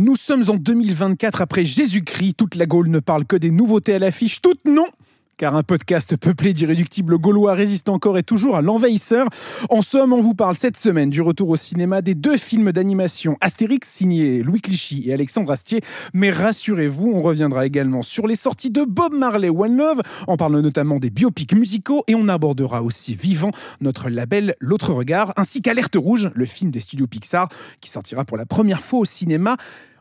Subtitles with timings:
[0.00, 2.34] Nous sommes en 2024 après Jésus-Christ.
[2.36, 4.40] Toute la Gaule ne parle que des nouveautés à l'affiche.
[4.40, 4.86] Toutes non
[5.38, 9.28] car un podcast peuplé d'irréductibles gaulois résiste encore et toujours à l'envahisseur.
[9.70, 13.36] En somme, on vous parle cette semaine du retour au cinéma des deux films d'animation
[13.40, 15.80] Astérix signés Louis Clichy et Alexandre Astier.
[16.12, 20.02] Mais rassurez-vous, on reviendra également sur les sorties de Bob Marley One Love.
[20.26, 25.32] On parle notamment des biopics musicaux et on abordera aussi vivant notre label L'autre regard
[25.36, 27.48] ainsi qu'Alerte rouge, le film des studios Pixar
[27.80, 29.56] qui sortira pour la première fois au cinéma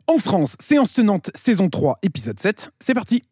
[0.08, 0.56] en France.
[0.60, 2.72] Séance tenante saison 3 épisode 7.
[2.80, 3.24] C'est parti.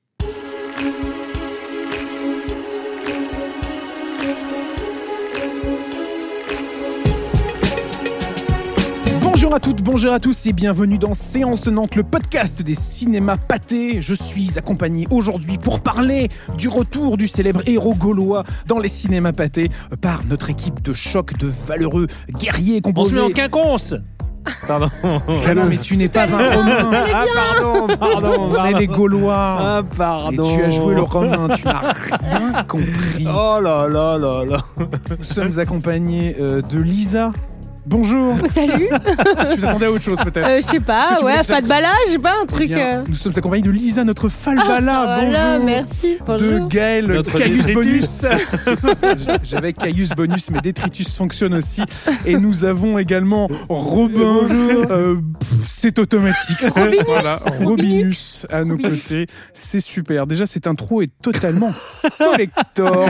[9.21, 12.73] Bonjour à toutes, bonjour à tous et bienvenue dans Séance de Nantes, le podcast des
[12.73, 14.01] cinémas pâtés.
[14.01, 19.33] Je suis accompagné aujourd'hui pour parler du retour du célèbre héros gaulois dans les cinémas
[19.33, 19.69] pâtés
[20.01, 23.15] par notre équipe de choc de valeureux guerriers On se composés...
[23.15, 23.95] met en quinconce
[24.67, 24.89] Pardon.
[25.47, 26.91] Ah non, mais tu n'es pas un romain.
[27.13, 29.57] Ah pardon, pardon, On est les Gaulois.
[29.59, 30.55] Ah Et pardon.
[30.55, 33.27] tu as joué le romain, tu n'as rien compris.
[33.27, 34.57] Oh là là là là.
[35.17, 37.31] Nous sommes accompagnés euh, de Lisa.
[37.87, 38.35] Bonjour.
[38.53, 38.89] Salut
[39.51, 42.31] tu t'attendais à autre chose peut-être euh, Je sais pas, ouais, ça- Fatbala, j'ai pas
[42.41, 42.67] un Eh truc.
[42.67, 45.19] bien, euh, Nous sommes accompagnés de Lisa, notre falbala.
[45.21, 45.65] Voilà, Bonjour.
[45.65, 46.17] merci.
[46.17, 46.67] De Bonjour.
[46.67, 47.73] Gaël, Notre Caius.
[47.73, 48.21] Bonus.
[49.43, 51.83] J'avais Caius Bonus, mais Détritus fonctionne aussi.
[52.25, 54.47] Et nous avons également Robin.
[54.89, 56.61] Euh, pff, c'est automatique.
[56.75, 57.03] Robinus.
[57.05, 59.03] Voilà, Robinus à nos Robinus.
[59.03, 59.27] côtés.
[59.53, 60.25] C'est super.
[60.25, 61.71] Déjà, cette intro est totalement
[62.17, 63.05] collector.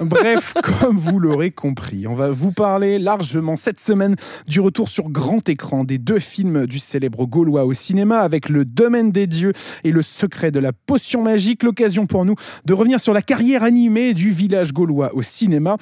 [0.00, 4.01] Bref, comme vous l'aurez compris, on va vous parler largement cette semaine
[4.46, 8.64] du retour sur grand écran des deux films du célèbre Gaulois au cinéma avec Le
[8.64, 9.52] Domaine des Dieux
[9.84, 11.62] et Le Secret de la Potion Magique.
[11.62, 15.76] L'occasion pour nous de revenir sur la carrière animée du village gaulois au cinéma.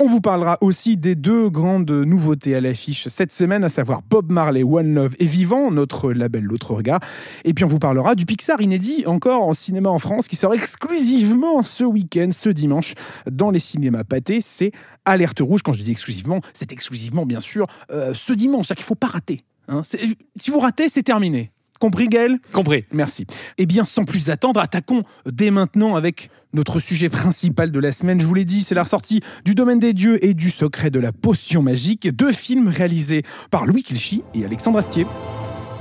[0.00, 4.30] On vous parlera aussi des deux grandes nouveautés à l'affiche cette semaine, à savoir Bob
[4.30, 7.00] Marley, One Love et Vivant, notre label L'autre regard.
[7.44, 10.54] Et puis on vous parlera du Pixar inédit encore en cinéma en France qui sort
[10.54, 12.94] exclusivement ce week-end, ce dimanche,
[13.30, 14.40] dans les cinémas pâtés.
[14.40, 14.72] C'est
[15.04, 15.62] Alerte Rouge.
[15.62, 18.66] Quand je dis exclusivement, c'est exclusivement bien sûr euh, ce dimanche.
[18.66, 19.42] C'est-à-dire qu'il ne faut pas rater.
[19.68, 19.82] hein.
[19.84, 21.50] Si vous ratez, c'est terminé.
[21.78, 22.38] Compris Gaël?
[22.52, 22.86] Compris.
[22.90, 23.26] Merci.
[23.58, 28.18] Eh bien, sans plus attendre, attaquons dès maintenant avec notre sujet principal de la semaine.
[28.18, 30.98] Je vous l'ai dit, c'est la ressortie du Domaine des Dieux et du Secret de
[30.98, 35.06] la Potion Magique, deux films réalisés par Louis Clichy et Alexandre Astier.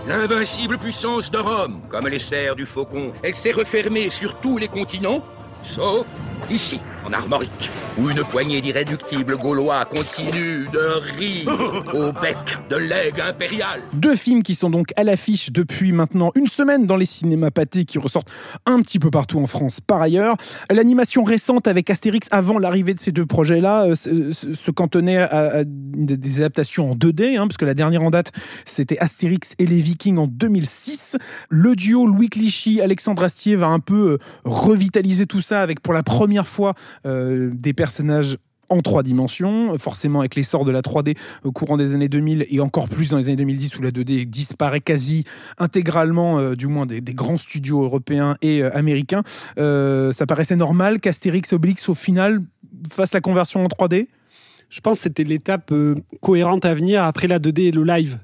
[0.06, 4.68] L'invincible puissance de Rome, comme les serres du faucon, elle s'est refermée sur tous les
[4.68, 5.24] continents,
[5.64, 6.06] sauf
[6.50, 11.48] ici, en Armorique, où une poignée d'irréductibles Gaulois continue de rire
[11.94, 12.38] au bec
[12.70, 13.82] de l'aigle impérial.
[13.94, 17.86] Deux films qui sont donc à l'affiche depuis maintenant une setsemaine dans les cinémas pâtés
[17.86, 18.30] qui ressortent
[18.66, 20.36] un petit peu partout en France par ailleurs.
[20.72, 25.64] L'animation récente avec Astérix avant l'arrivée de ces deux projets-là euh, se, cantonnait à, à
[25.66, 28.32] des adaptations en 2D, hein, parce que la dernière en date
[28.66, 31.18] c'était Astérix et les Vikings en 2006.
[31.50, 35.94] Le duo Louis Clichy, Alexandre Astier va un peu euh, revitaliser tout ça avec pour
[35.94, 36.74] la première fois
[37.06, 38.38] euh, des personnages
[38.70, 42.60] en trois dimensions, forcément avec l'essor de la 3D au courant des années 2000 et
[42.62, 45.24] encore plus dans les années 2010 où la 2D disparaît quasi
[45.60, 49.22] intégralement, euh, du moins des, grands studios européens et euh, américains.
[49.58, 52.42] Ça paraissait normal qu'Astérix et Obélix au final
[52.90, 54.08] fassent la conversion en 3D
[54.70, 55.72] Je pense que c'était l'étape
[56.22, 58.18] cohérente à venir après la 2D et le live.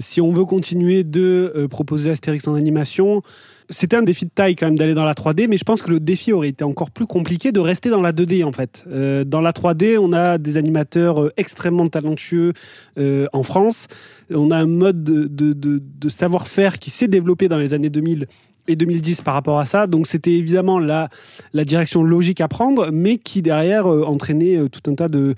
[0.00, 3.22] Si on veut continuer de proposer Astérix en animation,
[3.70, 5.90] c'était un défi de taille quand même d'aller dans la 3D, mais je pense que
[5.90, 8.84] le défi aurait été encore plus compliqué de rester dans la 2D en fait.
[8.88, 12.52] Euh, dans la 3D, on a des animateurs euh, extrêmement talentueux
[12.98, 13.88] euh, en France.
[14.30, 18.26] On a un mode de, de- savoir-faire qui s'est développé dans les années 2000
[18.68, 19.86] et 2010 par rapport à ça.
[19.86, 21.08] Donc c'était évidemment la,
[21.54, 25.34] direction logique à prendre, mais qui derrière euh, entraînait euh, tout un tas de,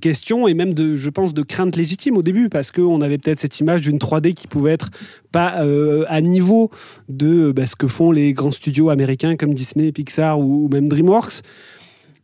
[0.00, 3.40] questions et même de, je pense, de craintes légitimes au début, parce qu'on avait peut-être
[3.40, 4.90] cette image d'une 3D qui pouvait être
[5.32, 6.70] pas euh, à niveau
[7.08, 11.42] de bah, ce que font les grands studios américains comme Disney, Pixar ou, même DreamWorks.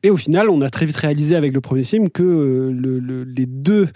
[0.02, 3.24] Et au final, on a très vite réalisé avec le premier film que le- le-
[3.24, 3.88] les deux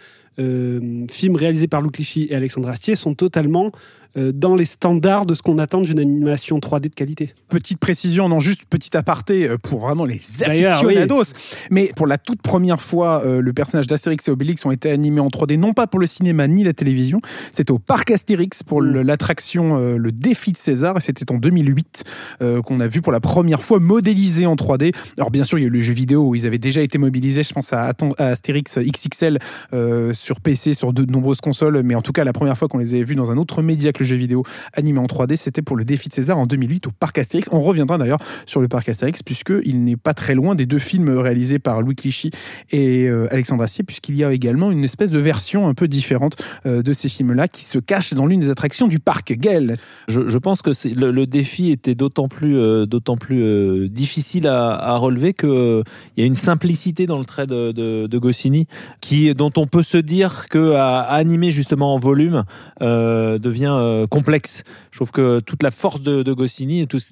[1.11, 3.73] films réalisés par Lou Clichy et Alexandre Astier sont totalement
[4.17, 7.35] dans les standards de ce qu'on attend d'une animation 3D de qualité.
[7.49, 10.65] Petite précision, non, juste petit aparté euh, pour vraiment les oui.
[10.65, 11.23] aficionados.
[11.71, 15.21] Mais pour la toute première fois, euh, le personnage d'Astérix et Obélix ont été animés
[15.21, 17.21] en 3D, non pas pour le cinéma ni la télévision.
[17.53, 20.97] C'était au Parc Astérix pour le- l'attraction euh, Le Défi de César.
[20.97, 22.05] Et c'était en 2008
[22.43, 24.95] euh, qu'on a vu pour la première fois modélisé en 3D.
[25.19, 26.99] Alors bien sûr, il y a eu le jeu vidéo où ils avaient déjà été
[26.99, 27.43] mobilisés.
[27.43, 29.39] Je pense à, Astérix XXL
[29.73, 31.83] euh, sur PC, sur de nombreuses consoles.
[31.85, 33.93] Mais en tout cas, la première fois qu'on les avait vus dans un autre média
[34.01, 36.87] que le jeu vidéo animé en 3D, c'était pour le défi de César en 2008
[36.87, 37.49] au Parc Astérix.
[37.53, 41.19] On reviendra d'ailleurs sur le Parc Astérix, puisqu'il n'est pas très loin des deux films
[41.19, 42.31] réalisés par Louis Clichy
[42.71, 46.37] et euh, Alexandre Astier, puisqu'il y a également une espèce de version un peu différente
[46.67, 49.33] euh, de ces films-là qui se cache dans l'une des attractions du parc.
[49.33, 49.77] Gaël,
[50.09, 52.87] Je, pense que le, défi était d'autant plus, euh,
[53.31, 55.83] euh, difficile à, relever euh,
[56.17, 58.67] il y a une simplicité dans le trait de, de, de Goscinny
[59.01, 62.45] qui, dont on peut se dire que à, à animer justement en volume
[62.81, 64.63] devient euh, complexe.
[64.91, 67.09] Je trouve que toute la force de, de Goscinny tout ce,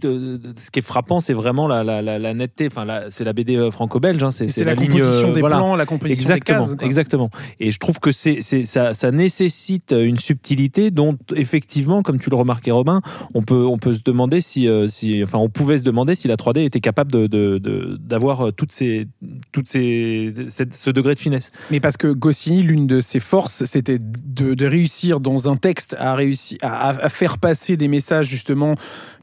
[0.56, 2.68] ce qui est frappant, c'est vraiment la, la, la, la netteté.
[2.68, 4.22] Enfin, c'est la BD euh, franco-belge.
[4.22, 5.56] Hein, c'est la, ligne, composition euh, des voilà.
[5.56, 6.74] plans, la composition Exactement, des cases.
[6.78, 6.86] quoi.
[6.86, 7.30] exactement.
[7.60, 12.36] Et je trouve que c'est, ça, ça nécessite une subtilité dont, effectivement, comme tu le
[12.36, 13.00] remarquais, Robin,
[13.34, 16.36] on peut, on peut se demander si, si, enfin, on pouvait se demander si la
[16.36, 19.06] 3D était capable de, d'avoir toutes ces,
[19.52, 21.50] toutes ces, cette- ce degré de finesse.
[21.70, 25.96] Mais parce que Goscinny, l'une de ses forces, c'était de, de réussir dans un texte
[25.98, 28.74] à, réussir, à, faire passer des messages justement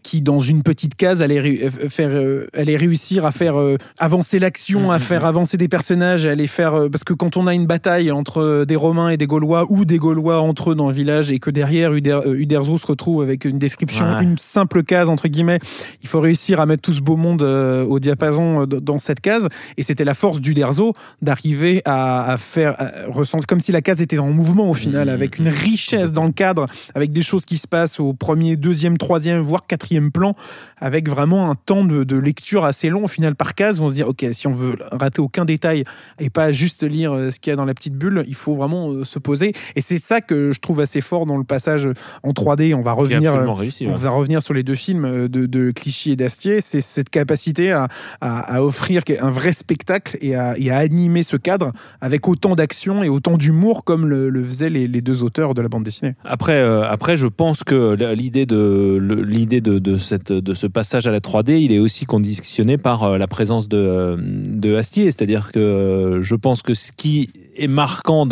[0.06, 4.38] qui, dans une petite case, allait, euh, faire, euh, allait réussir à faire euh, avancer
[4.38, 5.02] l'action, à Mhm.
[5.04, 6.76] faire avancer des personnages, à aller faire...
[6.76, 9.84] euh, parce que quand on a une bataille entre des Romains et des Gaulois, ou
[9.84, 13.46] des Gaulois entre eux dans le village, et que derrière Uder, Uderzo se retrouve avec
[13.46, 14.22] une description, Ouais.
[14.24, 15.60] une simple case, entre guillemets,
[16.04, 19.48] il faut réussir à mettre tout ce beau monde au diapason dans cette case.
[19.78, 20.94] Et c'était la force d'Uderzo
[21.24, 25.08] d'arriver à, à faire à ressentir comme si la case était en mouvement au final,
[25.08, 25.14] Mhm.
[25.14, 29.00] avec une richesse dans le cadre, avec des choses qui se passent au premier, deuxième,
[29.00, 30.36] troisième, voire quatrième plan,
[30.78, 33.80] avec vraiment un temps de, de lecture assez long au final par case.
[33.80, 35.84] On se dit, ok, si on veut rater aucun détail
[36.20, 38.56] et pas juste lire euh, ce qu'il y a dans la petite bulle, il faut
[38.56, 39.54] vraiment euh, se poser.
[39.76, 41.88] Et c'est ça que je trouve assez fort dans le passage
[42.24, 42.74] en 3D.
[42.76, 43.34] On va revenir.
[43.34, 43.86] euh, réussi.
[43.88, 43.96] on ouais.
[44.00, 46.62] va revenir sur les deux films de, de Clichy et d'Astier.
[46.62, 47.88] C'est cette capacité à,
[48.22, 51.72] à- à offrir un vrai spectacle et à, et à animer ce cadre
[52.02, 55.62] avec autant d'action et autant d'humour comme le, le faisaient les, les deux auteurs de
[55.62, 56.16] la bande dessinée.
[56.24, 61.06] Après, euh, après, je pense que l'idée de l'idée de, de cette de ce passage
[61.08, 65.06] à la 3D, il est aussi conditionné par euh, la présence de euh, de Astier.
[65.06, 68.28] C'est-à-dire que euh, je pense que ce qui est marquant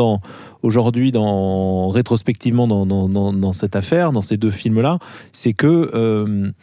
[0.63, 4.97] aujourd'hui, dans rétrospectivement dans, dans, cette affaire, dans ces deux films-là,
[5.31, 6.53] c'est que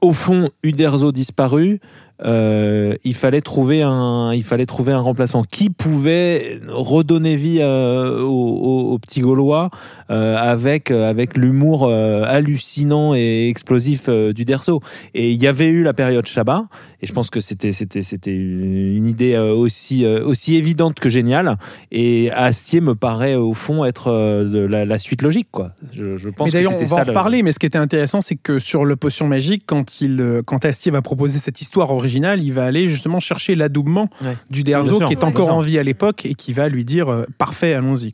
[0.00, 1.80] au fond, Uderzo disparu.
[2.24, 8.20] Euh, il fallait trouver un, il fallait trouver un remplaçant qui pouvait redonner vie euh,
[8.22, 9.70] aux, aux- petits Gaulois
[10.10, 14.80] euh, avec euh, avec l'humour euh, hallucinant et explosif euh, du Derso?
[15.14, 16.64] Et il y avait eu la période Shabbat,
[17.04, 21.10] et je pense que c'était c'était c'était une idée euh, aussi euh, aussi évidente que
[21.10, 21.58] géniale.
[21.92, 25.72] Et Astier me paraît au fond être euh, de la, la suite logique, quoi.
[25.92, 26.94] Je, je pense mais d'ailleurs, on va ça.
[26.94, 27.42] en le- reparler.
[27.42, 30.90] Mais ce qui était intéressant, c'est que sur le potion magique, quand il, quand Astier
[30.90, 34.36] va proposer cette histoire originale, il va aller justement chercher l'adoubement Ouais.
[34.50, 37.26] du Derzo sûr, qui est encore en vie à l'époque et qui va lui dire
[37.36, 38.12] parfait, allons-y.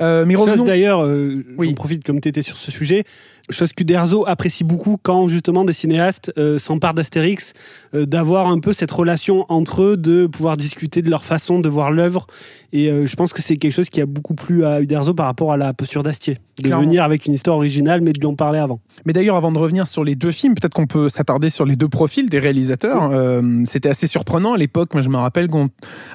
[0.00, 0.64] Euh, mais revenons.
[0.64, 1.68] d'ailleurs, euh, Oui.
[1.68, 3.04] j'en profite comme tu étais sur ce sujet,
[3.50, 7.52] chose qu'Uderzo apprécie beaucoup quand justement des cinéastes euh, s'emparent d'Astérix,
[7.94, 11.68] euh, d'avoir un peu cette relation entre eux, de pouvoir discuter de leur façon de
[11.68, 12.26] voir l'œuvre.
[12.72, 15.26] Et euh, je pense que c'est quelque chose qui a beaucoup plu à Uderzo par
[15.26, 16.38] rapport à la posture d'Astier.
[16.58, 16.84] De Clairement.
[16.84, 18.80] venir avec une histoire originale, mais de lui en parler avant.
[19.04, 21.76] Mais d'ailleurs, avant de revenir sur les deux films, peut-être qu'on peut s'attarder sur les
[21.76, 23.10] deux profils des réalisateurs.
[23.12, 24.94] Euh, C'était assez surprenant à l'époque.
[24.94, 25.68] Moi, je me rappelle quand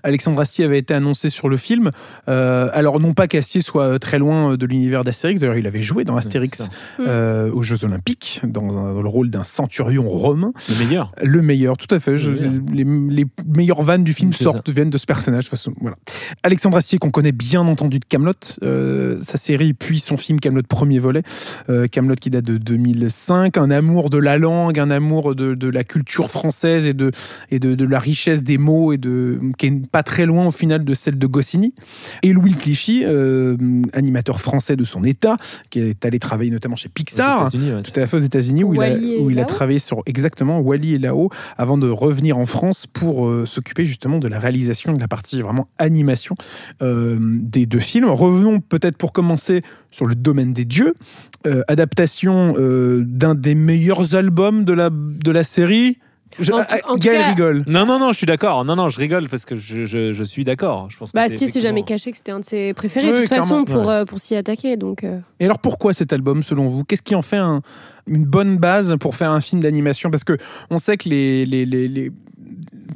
[0.03, 1.91] Alexandre Astier avait été annoncé sur le film.
[2.27, 5.41] Euh, alors, non pas qu'Astier soit très loin de l'univers d'Astérix.
[5.41, 9.29] D'ailleurs, il avait joué dans Astérix euh, aux Jeux Olympiques, dans, un- dans le rôle
[9.29, 10.53] d'un centurion romain.
[10.69, 11.11] Le meilleur.
[11.21, 12.17] Le meilleur, tout à fait.
[12.17, 15.43] Je- Le les, les meilleures vannes du film sortent, viennent de ce personnage.
[15.45, 15.97] De toute façon, voilà.
[16.41, 18.33] Alexandre Astier, qu'on connaît bien entendu de Camelot,
[19.23, 21.23] sa série, puis son film Camelot premier volet.
[21.69, 23.57] Euh, Camelot qui date de 2005.
[23.57, 27.11] Un amour de la langue, un amour de, de la culture française et, de,
[27.49, 30.51] et de, de la richesse des mots, et de, qui est pas très loin au
[30.51, 31.73] final de celle de Goscinny.
[32.23, 33.57] Et Louis Clichy, euh,
[33.93, 35.37] animateur français de son état,
[35.69, 37.45] qui est allé travailler notamment chez Pixar.
[37.45, 37.81] Aux États-Unis, ouais.
[37.81, 40.97] Tout à fait aux États-Unis où, il a, où il travaillé sur exactement Wally et
[40.97, 45.07] là-haut avant de revenir en France pour euh, s'occuper justement de la réalisation de la
[45.07, 46.35] partie vraiment animation
[46.81, 48.09] euh, des deux films.
[48.09, 49.61] Revenons peut-être pour commencer
[49.91, 50.93] sur le domaine des dieux,
[51.47, 55.97] Euh, adaptation euh, d'un des meilleurs albums de la, de la série.
[56.39, 57.63] Je, En tout- ah, en Gaël cas- rigole.
[57.67, 58.63] Non, non, non, je suis d'accord.
[58.63, 60.87] Non, non, je rigole parce que je, je, je suis d'accord.
[60.91, 63.07] Je pense que Bah, c'est si, c'est jamais caché que c'était un de ses préférés,
[63.07, 63.93] Oui, de toute façon, pour, Ouais.
[63.93, 64.77] euh, pour s'y attaquer.
[64.77, 66.83] Donc, euh, Et alors pourquoi cet album selon vous?
[66.83, 67.61] Qu'est-ce qui en fait un-
[68.07, 70.37] une bonne base pour faire un film d'animation Parce que
[70.69, 72.11] on sait que les, les, les-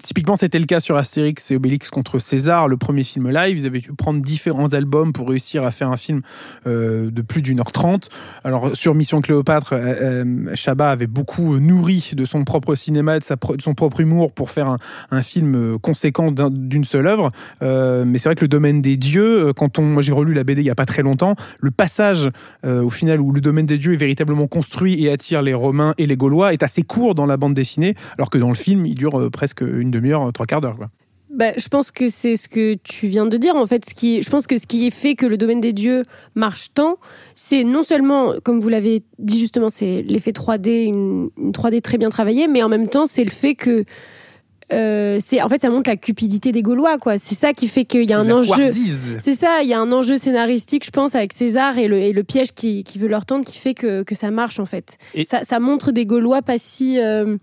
[0.03, 3.57] typiquement, c'était le cas sur Astérix et Obélix contre César, le premier film live.
[3.59, 6.21] Ils avaient dû prendre différents albums pour réussir à faire un film
[6.67, 8.09] euh, de plus d'une heure trente.
[8.43, 13.23] Alors, sur Mission Cléopâtre, euh, euh, Chabat avait beaucoup nourri de son propre cinéma, de,
[13.23, 14.77] sa de son propre humour pour faire un,
[15.11, 17.29] un film euh, conséquent d'un- d'une seule œuvre.
[17.63, 20.33] Euh, mais c'est vrai que le domaine des dieux, euh, quand on, moi j'ai relu
[20.33, 22.29] la BD il y a pas très longtemps, le passage
[22.65, 25.93] euh, au final où le domaine des dieux est véritablement construit et attire les Romains
[25.97, 28.85] et les Gaulois est assez court dans la bande dessinée, alors que dans le film
[28.85, 30.77] il dure euh, presque une demi-heure, euh, trois quarts d'heure.
[31.29, 33.55] Bah, je pense que c'est ce que tu viens de dire.
[33.55, 36.03] En fait, ce qui, je pense que ce qui fait que le domaine des dieux
[36.33, 36.97] marche tant,
[37.35, 41.97] c'est non seulement, comme vous l'avez dit justement, c'est l'effet 3D, une, une 3D très
[41.97, 43.83] bien travaillée, mais en même temps, c'est le fait que
[44.73, 47.17] euh, c'est, en fait, ça montre la cupidité des Gaulois, quoi.
[47.17, 48.69] C'est ça qui fait qu'il y a un La enjeu.
[49.21, 52.13] C'est ça, il y a un enjeu scénaristique, je pense, avec César et le, et
[52.13, 54.97] le piège qui, qui veut leur tendre, qui fait que, que ça marche, en fait.
[55.13, 57.37] Et- Ça, ça montre des Gaulois pas si euh,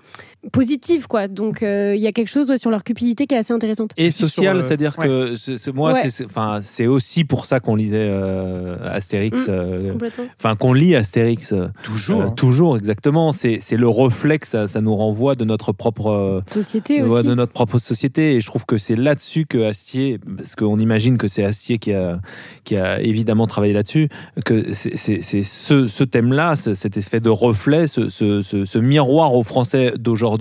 [0.51, 1.29] positifs, quoi.
[1.29, 3.93] Donc, euh, il y a quelque chose ouais, sur leur cupidité qui est assez intéressante.
[3.97, 5.07] Et Aussi sur social, le- c'est-à-dire ouais.
[5.07, 6.01] que c'est- c'est- moi, Ouais.
[6.03, 9.51] c'est- c'est enfin, c'est aussi pour ça qu'on lisait euh, Astérix, Mm.
[9.51, 10.25] euh, Complètement.
[10.41, 11.53] enfin qu'on lit Astérix.
[11.53, 12.23] euh, Toujours.
[12.23, 13.31] euh, toujours, exactement.
[13.33, 17.27] C'est c'est le reflet que ça, ça nous renvoie de notre propre Société aussi.
[17.27, 18.35] de notre propre société.
[18.35, 21.93] Et je trouve que c'est là-dessus que Astier, parce qu'on imagine que c'est Astier qui
[21.93, 22.21] a,
[22.65, 24.09] qui a évidemment travaillé là-dessus,
[24.45, 28.65] que c'est c'est- c'est ce, ce thème-là, ce- cet effet de reflet, ce, ce- ce-
[28.65, 30.32] ce miroir aux Français d'aujourd'hui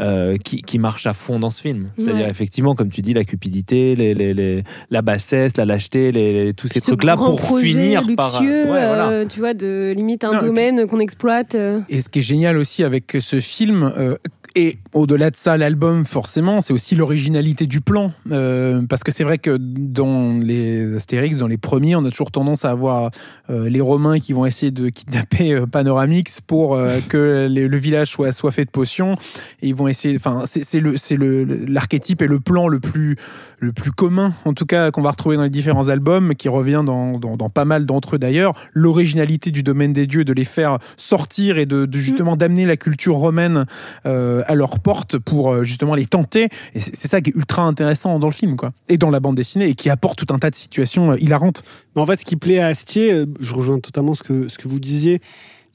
[0.00, 1.88] euh, qui, qui marche à fond dans ce film.
[1.98, 2.30] C'est-à-dire, Ouais.
[2.30, 6.54] effectivement, comme tu dis, la cupidité, les, les- les- la bassesse, la lâcheté, les, les-
[6.54, 8.40] tous ces Ce trucs-là pour projet finir par.
[8.40, 9.08] luxueux, Ouais, voilà.
[9.10, 11.54] euh, tu vois, de limite un Non, domaine qu'on exploite.
[11.54, 11.80] euh.
[11.88, 14.16] Et ce qui est génial aussi avec ce film, euh,
[14.56, 18.12] et au-delà de ça, l'album, forcément, c'est aussi l'originalité du plan.
[18.30, 22.30] Euh, parce que c'est vrai que dans les Astérix, dans les premiers, on a toujours
[22.30, 23.10] tendance à avoir
[23.50, 27.76] euh, les Romains qui vont essayer de kidnapper euh, Panoramix pour euh, que les- le
[27.76, 29.16] village soit, soit fait de potions.
[29.62, 30.16] Et ils vont essayer.
[30.16, 33.16] Enfin, c'est c'est le, c'est le, l'archétype et le plan le plus,
[33.58, 36.82] le plus commun, en tout cas, qu'on va retrouver dans les différents albums, qui revient
[36.86, 38.54] dans, dans, dans pas mal d'entre eux d'ailleurs.
[38.72, 42.76] L'originalité du domaine des dieux, de les faire sortir et de, de justement d'amener la
[42.76, 43.64] culture romaine
[44.06, 44.78] euh, à leur
[45.24, 46.48] pour euh, justement les tenter.
[46.74, 48.72] Et c'est c'est ça qui est ultra intéressant dans le film, quoi.
[48.88, 51.62] Et dans la bande dessinée, et qui apporte tout un tas de situations euh, hilarantes.
[51.94, 54.56] Mais en fait, ce qui plaît à Astier, euh, je rejoins totalement ce que, ce
[54.56, 55.20] que vous disiez,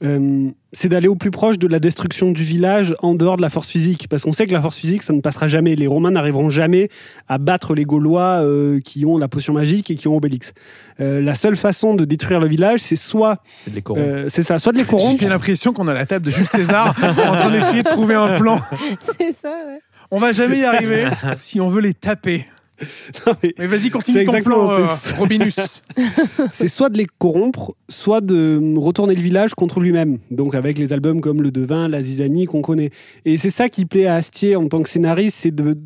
[0.02, 3.50] euh, c'est d'aller au plus proche de la destruction du village en dehors de la
[3.50, 4.08] force physique.
[4.08, 5.74] Parce qu'on sait que la force physique, ça ne passera jamais.
[5.76, 6.88] Les Romains n'arriveront jamais
[7.28, 10.54] à battre les Gaulois euh, qui ont la potion magique et qui ont Obélix.
[11.00, 14.06] Euh, la seule façon de détruire le village, c'est soit, C'est de les corrompre.
[14.06, 15.20] euh, c'est ça, soit de les corrompre.
[15.20, 18.38] J'ai l'impression qu'on a la table de Jules César en train d'essayer de trouver un
[18.38, 18.58] plan.
[19.18, 19.80] c'est ça, ouais.
[20.10, 21.04] On va jamais y arriver
[21.38, 22.46] si on veut les taper.
[23.26, 24.86] Non, mais Mais vas-y, continue ton plan, euh,
[25.18, 25.82] Robinus.
[26.52, 30.18] c'est soit de les corrompre, soit de retourner le village contre lui-même.
[30.30, 32.90] Donc avec les albums comme Le Devin, La Zizanie qu'on connaît.
[33.24, 35.76] Et c'est ça qui plaît à Astier en tant que scénariste, c'est de,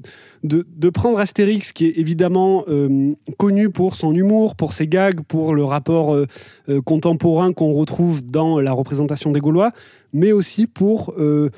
[0.44, 5.20] de, de prendre Astérix, qui est évidemment euh, connu pour son humour, pour ses gags,
[5.22, 6.26] pour le rapport euh,
[6.68, 9.72] euh, contemporain qu'on retrouve dans la représentation des Gaulois,
[10.12, 11.50] mais aussi pour euh,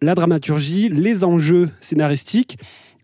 [0.00, 2.58] la dramaturgie, les enjeux scénaristiques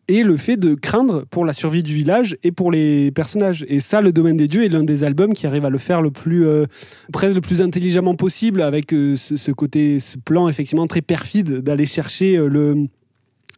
[0.09, 3.65] et le fait de craindre pour la survie du village et pour les personnages.
[3.69, 6.00] Et ça, le domaine des dieux est l'un des albums qui arrive à le faire
[6.00, 6.65] le plus, euh,
[7.12, 11.59] presque le plus intelligemment possible, avec euh, ce, ce côté, ce plan effectivement très perfide
[11.61, 12.87] d'aller chercher euh, le,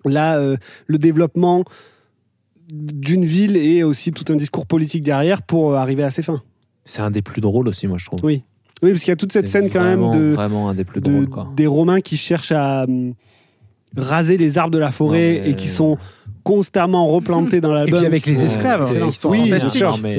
[0.04, 0.40] là,
[0.87, 1.64] le développement
[2.73, 6.42] d'une ville et aussi tout un discours politique derrière pour arriver à ses fins.
[6.85, 8.21] C'est un des plus drôles aussi, moi, je trouve.
[8.25, 8.42] Oui.
[8.83, 11.00] Oui, parce qu'il y a toute cette scène quand même de, Vraiment un des plus
[11.00, 11.52] de- drôles, quoi.
[11.54, 13.12] des Romains qui cherchent à hum,
[13.97, 15.99] raser les arbres de la forêt Non, et qui sont
[16.42, 17.99] constamment replantés dans Et l'album.
[17.99, 19.78] puis avec les esclaves, ils sont Oui, fantastiques.
[19.78, 19.99] sûr.
[20.02, 20.16] Mais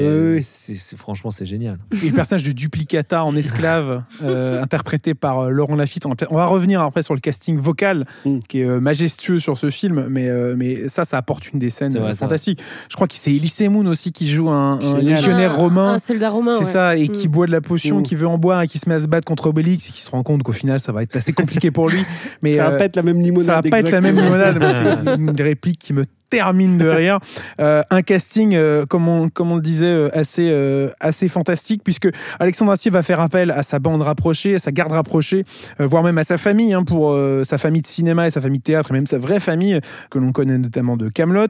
[0.96, 1.78] franchement, c'est génial.
[2.02, 6.06] Et le personnage de Duplicata en esclave, euh, interprété par euh, Laurent Lafitte.
[6.06, 8.38] On va peut- on va revenir après sur le casting vocal, Mm.
[8.48, 11.70] qui est euh, majestueux sur ce film, mais, euh, mais ça, ça apporte une des
[11.70, 12.60] scènes vrai, fantastiques.
[12.88, 15.94] Je crois que c'est Elise Moon aussi qui joue un, légionnaire Un- romain.
[15.94, 16.52] Un soldat romain.
[16.54, 16.64] C'est ouais.
[16.70, 17.32] ça, et qui Mm.
[17.32, 18.02] boit de la potion, Mm.
[18.02, 20.00] qui veut en boire et qui se met à se battre contre Obélix et qui
[20.02, 22.04] se rend compte qu'au final, ça va être assez compliqué pour lui.
[22.42, 23.46] Mais ça va euh, pas être la même limonade.
[23.46, 26.04] ça va pas être la même limonade, mais c'est une des répliques qui me
[26.36, 27.18] termine de rire.
[27.60, 31.82] Euh, un casting, euh, comme, on, comme on le disait, euh, assez, euh, assez fantastique,
[31.84, 32.08] puisque
[32.40, 35.44] Alexandre Astier va faire appel à sa bande rapprochée, à sa garde rapprochée,
[35.78, 38.64] voire même à sa famille, hein, pour sa famille de cinéma et sa famille de
[38.64, 39.78] théâtre, et même sa vraie famille,
[40.10, 41.46] que l'on connaît notamment de Camelot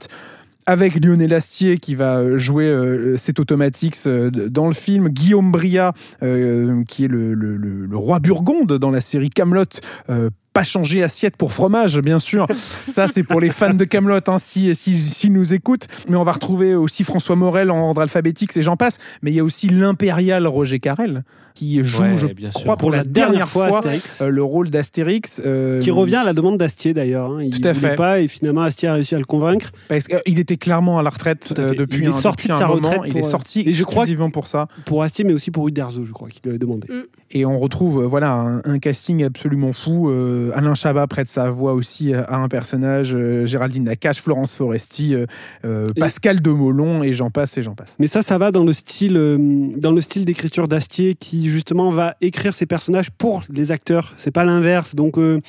[0.66, 5.92] avec Lionel Astier qui va jouer euh, cet Automatics euh, dans le film, Guillaume Bria
[6.22, 9.64] euh, qui est le, le- le- le roi Burgonde dans la série Camelot,
[10.52, 12.46] pas changer assiette pour fromage, bien sûr.
[12.86, 15.86] Ça, c'est pour les fans de Camelot, hein, si, si, si nous écoutent.
[16.08, 18.98] Mais on va retrouver aussi François Morel en ordre alphabétique, et j'en passe.
[19.22, 22.76] Mais il y a aussi l'impérial Roger Carrel qui joue, Ouais, je bien crois, sûr.
[22.76, 23.80] pour, la, dernière fois,
[24.20, 25.40] euh, le rôle d'Astérix.
[25.44, 27.30] euh, Qui revient à la demande d'Astier d'ailleurs.
[27.32, 27.42] hein.
[27.42, 27.94] Il Tout à fait.
[27.94, 29.70] pas et finalement Astier a réussi à le convaincre.
[29.88, 32.52] Parce qu'il était clairement à la retraite à euh, depuis Il est un, sorti de
[32.54, 32.90] sa moment.
[32.90, 34.68] retraite Il est euh, sorti et je crois exclusivement pour ça.
[34.86, 36.88] Pour Astier mais aussi pour Uderzo je crois qu'il lui avait demandé.
[37.30, 40.10] Et on retrouve euh, voilà un, un casting absolument fou.
[40.10, 43.14] Euh, Alain Chabat prête sa voix aussi à, un personnage.
[43.14, 45.26] euh, Géraldine Nakache, Florence Foresti, euh,
[45.64, 47.96] euh, Et- Pascal Demolon et j'en passe et j'en passe.
[47.98, 49.38] Mais ça, ça va dans le style, euh,
[49.76, 54.14] dans le style d'écriture d'Astier qui justement va écrire ses personnages pour les acteurs.
[54.16, 54.94] C'est pas l'inverse.
[54.94, 55.40] Donc, euh,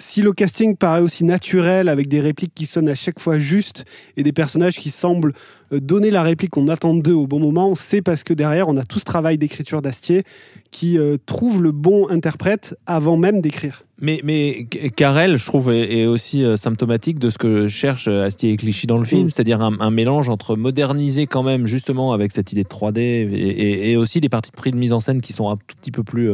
[0.00, 3.84] si le casting paraît aussi naturel avec des répliques qui sonnent à chaque fois justes
[4.16, 5.34] et des personnages qui semblent
[5.72, 8.76] euh, donner la réplique qu'on attend d'eux au bon moment, c'est parce que derrière on
[8.76, 10.24] a tout ce travail d'écriture d'Astier
[10.70, 13.84] qui euh, trouve le bon interprète avant même d'écrire.
[14.00, 14.64] Mais, mais
[14.96, 18.56] Carrel, je trouve, est, est aussi euh, symptomatique de ce que cherche euh, Astier et
[18.56, 19.30] Clichy dans le film, Mm.
[19.30, 23.22] c'est-à-dire un, un mélange entre moderniser quand même, justement, avec cette idée de 3D, et,
[23.32, 25.76] et- et aussi des parties de prix de mise en scène qui sont un tout
[25.80, 26.30] petit peu plus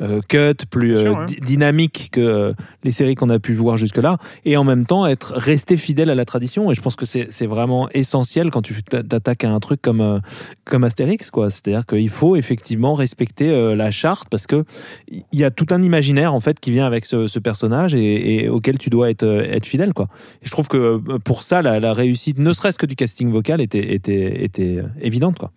[0.00, 1.26] euh, cut, plus sûr, hein.
[1.26, 5.32] dy- dynamiques que les séries qu'on a pu voir jusque-là, et en même temps être
[5.36, 6.70] resté fidèle à la tradition.
[6.70, 10.20] Et je pense que c'est vraiment essentiel quand tu t'a- t'attaques à un truc comme,
[10.64, 11.50] comme Astérix, quoi.
[11.50, 14.64] C'est-à-dire qu'il faut effectivement respecter la charte parce que
[15.10, 18.48] il y a tout un imaginaire en fait qui vient avec ce, ce personnage et,
[18.48, 20.08] auquel tu dois être, euh, fidèle quoi.
[20.42, 23.60] Je trouve que euh, pour ça la, la réussite, ne serait-ce que du casting vocal,
[23.60, 25.52] était, était, était euh, évidente quoi.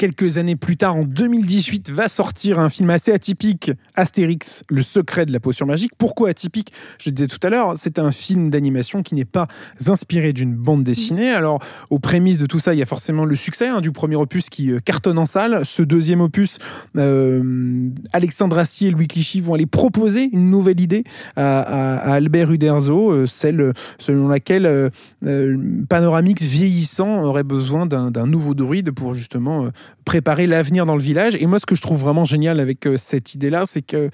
[0.00, 5.26] Quelques années plus tard, en 2018, va sortir un film assez atypique, Astérix, le secret
[5.26, 5.90] de la potion magique.
[5.98, 6.72] Pourquoi atypique?
[6.98, 9.46] Je le disais tout à l'heure, c'est un film d'animation qui n'est pas
[9.88, 11.28] inspiré d'une bande dessinée.
[11.28, 14.16] Alors, aux prémices de tout ça, il y a forcément le succès hein, du premier
[14.16, 15.66] opus qui euh, cartonne en salle.
[15.66, 16.60] Ce deuxième opus,
[16.96, 21.04] euh, Alexandre Astier et Louis Clichy vont aller proposer une nouvelle idée
[21.36, 24.90] à, Albert Uderzo, euh, celle selon laquelle
[25.90, 29.68] Panoramix vieillissant aurait besoin d'un nouveau druide pour justement
[30.04, 31.36] préparer l'avenir dans le village.
[31.40, 34.10] Et moi, ce que je trouve vraiment génial avec euh, cette idée-là, c'est que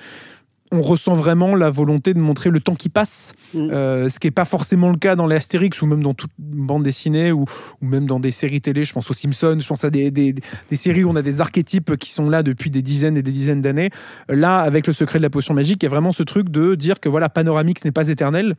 [0.72, 3.70] on ressent vraiment la volonté de montrer le temps qui passe, Mm.
[3.70, 6.32] Euh, ce qui n'est pas forcément le cas dans les Astérix ou même dans toute
[6.38, 7.44] bande dessinée ou,
[7.80, 8.84] ou même dans des séries télé.
[8.84, 11.40] Je pense aux Simpsons, je pense à des, des- des séries où on a des
[11.40, 13.90] archétypes qui sont là depuis des dizaines et des dizaines d'années.
[14.28, 16.74] Là, avec le secret de la potion magique, il y a vraiment ce truc de
[16.74, 18.56] dire que voilà, Panoramix n'est pas éternel.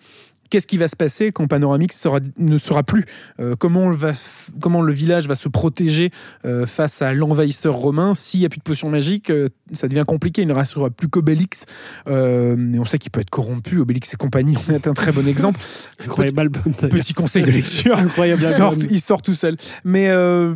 [0.49, 3.05] Qu'est-ce qui va se passer quand Panoramix sera- ne sera plus
[3.39, 6.11] Euh, comment, on va f- comment le village va se protéger
[6.45, 8.13] euh, face à l'envahisseur romain?
[8.13, 10.41] S'il n'y a plus de potion magique, euh, ça devient compliqué.
[10.43, 11.65] Il ne restera plus qu'Obélix.
[12.07, 13.77] Euh, et on sait qu'il peut être corrompu.
[13.79, 15.59] Obélix et compagnie en est un très bon exemple.
[16.03, 16.51] Incroyable.
[16.89, 17.97] Petit conseil de lecture.
[17.97, 19.57] Incroyable Il sort, il sort tout seul.
[19.83, 20.53] Mais, euh,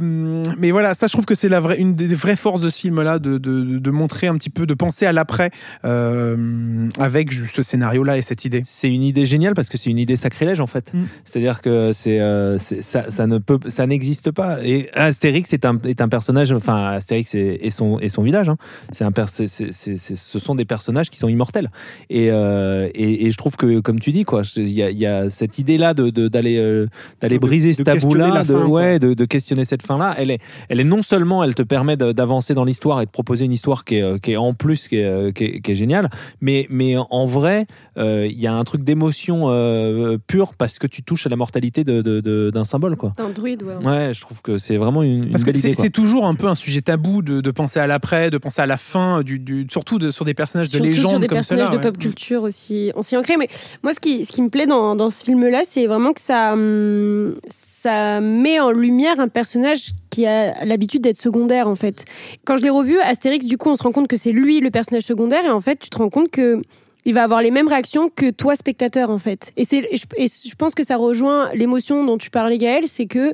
[0.57, 3.37] mais voilà, ça, je trouve que c'est une des vraies forces de ce film-là, de,
[3.37, 5.51] de, de montrer un petit peu, de penser à l'après
[5.85, 8.61] euh, avec ce scénario-là et cette idée.
[8.65, 10.93] C'est une idée géniale parce que c'est une idée sacrilège en fait.
[10.93, 11.03] Mm.
[11.25, 14.63] C'est-à-dire que c'est euh, c'est- ça, ça ne peut ça n'existe pas.
[14.63, 16.51] Et Astérix est un, est un personnage.
[16.51, 18.49] Enfin Astérix et, et son et son village.
[18.49, 18.57] hein.
[18.91, 21.69] C'est un ce sont des personnages qui sont immortels.
[22.09, 24.97] Et, euh, et, et je trouve que comme tu dis quoi, il y a, il
[24.97, 26.87] y a cette idée là de d'aller euh,
[27.21, 30.15] d'aller briser ce tabou là, de fin, ouais, de, de questionner cette fin là.
[30.17, 33.45] Elle est elle est non seulement elle te permet d'avancer dans l'histoire et de proposer
[33.45, 36.09] une histoire qui est, qui est en plus qui est, qui est, qui géniale,
[36.41, 37.65] mais mais en vrai
[37.97, 41.83] il y a un truc d'émotion euh, pure parce que tu touches à la mortalité
[41.83, 43.13] de- de- de- d'un symbole quoi.
[43.17, 43.75] Un druide, ouais.
[43.83, 45.75] Ouais, je trouve que c'est vraiment une, une Parce que belle c'est idée.
[45.75, 45.83] quoi.
[45.85, 48.65] c'est toujours un peu un sujet tabou de, de penser à l'après, de penser à
[48.65, 51.37] la fin, du, du- surtout de, sur des personnages de Surtout légende sur des comme
[51.37, 51.77] personnages cela.
[51.77, 53.37] de pop culture aussi, aussi ancrés.
[53.37, 53.47] Mais
[53.83, 56.53] moi, ce qui, ce qui me plaît dans, dans ce film-là, c'est vraiment que ça,
[56.53, 62.05] hum, ça met en lumière un personnage qui a l'habitude d'être secondaire, en fait.
[62.45, 64.69] Quand je l'ai revu, Astérix, du coup, on se rend compte que c'est lui le
[64.69, 66.61] personnage secondaire, et en fait, tu te rends compte que
[67.05, 69.51] il va avoir les mêmes réactions que toi, spectateur, en fait.
[69.57, 73.07] Et, c'est, je, et je pense que ça rejoint l'émotion dont tu parlais, Gaël, c'est
[73.07, 73.33] que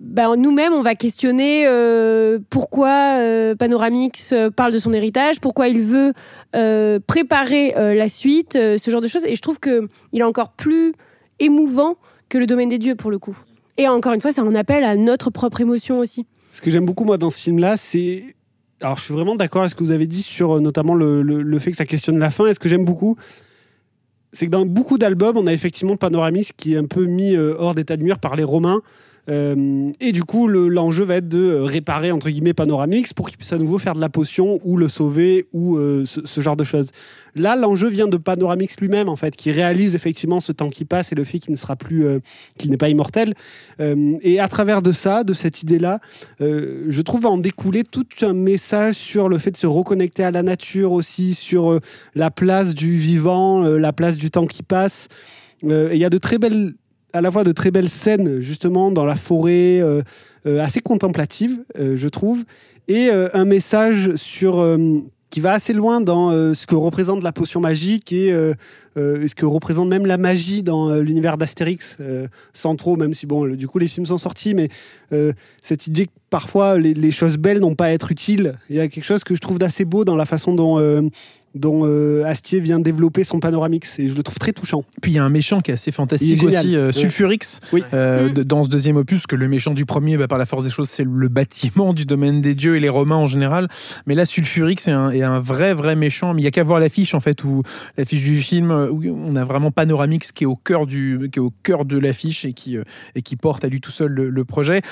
[0.00, 5.68] ben, nous-mêmes, on va questionner euh, pourquoi euh, Panoramix euh, parle de son héritage, pourquoi
[5.68, 6.14] il veut
[7.06, 9.24] préparer la suite, ce genre de choses.
[9.24, 10.92] Et je trouve que il est encore plus
[11.38, 11.96] émouvant
[12.28, 13.38] que le domaine des dieux pour le coup.
[13.76, 16.26] Et encore une fois, ça en appelle à notre propre émotion aussi.
[16.50, 18.24] Ce que j'aime beaucoup, moi, dans ce film-là, c'est.
[18.82, 21.22] Alors, je suis vraiment d'accord avec ce que vous avez dit sur euh, notamment le,
[21.22, 22.46] le- le fait que ça questionne la fin.
[22.46, 23.16] Et ce que j'aime beaucoup,
[24.32, 27.54] c'est que dans beaucoup d'albums, on a effectivement Panoramix qui est un peu mis euh,
[27.58, 28.80] hors d'état de nuire par les Romains.
[29.28, 33.28] Euh, et du coup, le- l'enjeu va être de euh, réparer entre guillemets Panoramix pour
[33.28, 36.56] qu'il puisse à nouveau faire de la potion ou le sauver ou euh, ce, genre
[36.56, 36.90] de choses.
[37.36, 41.12] Là, l'enjeu vient de Panoramix lui-même en fait, qui réalise effectivement ce temps qui passe
[41.12, 42.04] et le fait qu'il ne sera plus,
[42.58, 43.34] qu'il n'est pas immortel.
[43.78, 46.00] Et à travers de ça, de cette idée-là,
[46.40, 50.42] je trouve en découler tout un message sur le fait de se reconnecter à la
[50.42, 51.78] nature aussi, sur
[52.16, 55.06] la place du vivant, la place du temps qui passe.
[55.62, 56.72] Il y a de très belles,
[57.12, 60.02] à la fois de très belles scènes justement dans la forêt, euh,
[60.46, 62.44] euh, assez contemplatives, euh, je trouve,
[62.88, 64.66] et un message sur
[65.28, 68.32] qui va assez loin dans ce que représente la potion magique et
[68.96, 71.98] ce que représente même la magie dans l'univers d'Astérix,
[72.52, 74.70] sans trop, même si bon, du coup les films sont sortis, mais
[75.62, 78.58] cette idée que parfois les, les choses belles n'ont pas à être utiles.
[78.70, 81.10] Il y a quelque chose que je trouve d'assez beau dans la façon dont,
[81.54, 84.84] dont euh, Astier vient développer son panoramix, et je le trouve très touchant.
[85.02, 86.92] Puis il y a un méchant qui est assez est fantastique aussi, euh, Ouais.
[86.92, 87.82] Sulfurix, Oui.
[87.92, 90.70] euh, dans ce deuxième opus, que le méchant du premier, bah, par la force des
[90.70, 93.68] choses, c'est le bâtiment du domaine des dieux et les Romains en général.
[94.06, 96.34] Mais là, Sulfurix est un, est un vrai, vrai méchant.
[96.34, 97.62] Mais il y a qu'à voir l'affiche, en fait, où
[97.98, 101.38] l'affiche du film, euh, où on a vraiment Panoramix qui est au cœur, du, qui
[101.38, 102.76] est au cœur de l'affiche et qui,
[103.14, 104.82] et qui porte à lui tout seul le, le projet,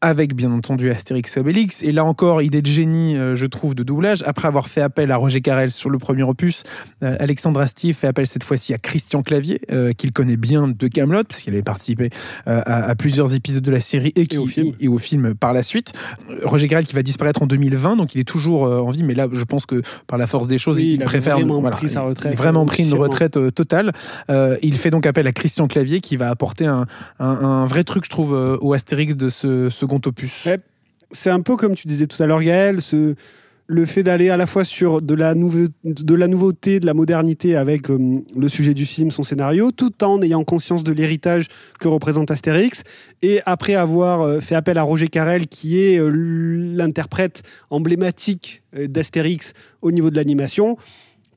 [0.00, 1.82] avec bien entendu Astérix et Obélix.
[1.82, 4.22] Et là encore, idée de génie, euh, je trouve, de doublage.
[4.26, 6.62] Après avoir fait appel à Roger Carrel sur le premier opus,
[7.02, 10.86] euh, Alexandre Astier fait appel cette fois-ci à Christian Clavier, euh, qu'il connaît bien de
[10.86, 12.10] Camelot, parce qu'il avait participé
[12.46, 14.72] à, à plusieurs épisodes de la série et, qui, au film.
[14.78, 15.92] et au film par la suite.
[16.44, 19.26] Roger Carrel qui va disparaître en 2020, donc il est toujours en vie, mais là,
[19.32, 22.02] je pense que par la force des choses, Oui, il, préfère vraiment voilà, pris sa
[22.02, 23.92] retraite, il a vraiment pris une retraite totale.
[24.62, 26.86] Il fait donc appel à Christian Clavier qui va apporter un,
[27.18, 29.68] un- un vrai truc, je trouve, au Astérix de ce
[30.46, 30.58] Ouais.
[31.10, 32.80] c'est un peu comme tu disais tout à l'heure, Gaël,
[33.70, 38.22] le fait d'aller à la fois sur de la, nouveauté, de la modernité avec euh,
[38.34, 41.48] le sujet du film, son scénario, tout en ayant conscience de l'héritage
[41.78, 42.82] que représente Astérix.
[43.20, 49.52] Et après avoir euh, fait appel à Roger Carrel, qui est euh, l'interprète emblématique d'Astérix
[49.82, 50.78] au niveau de l'animation,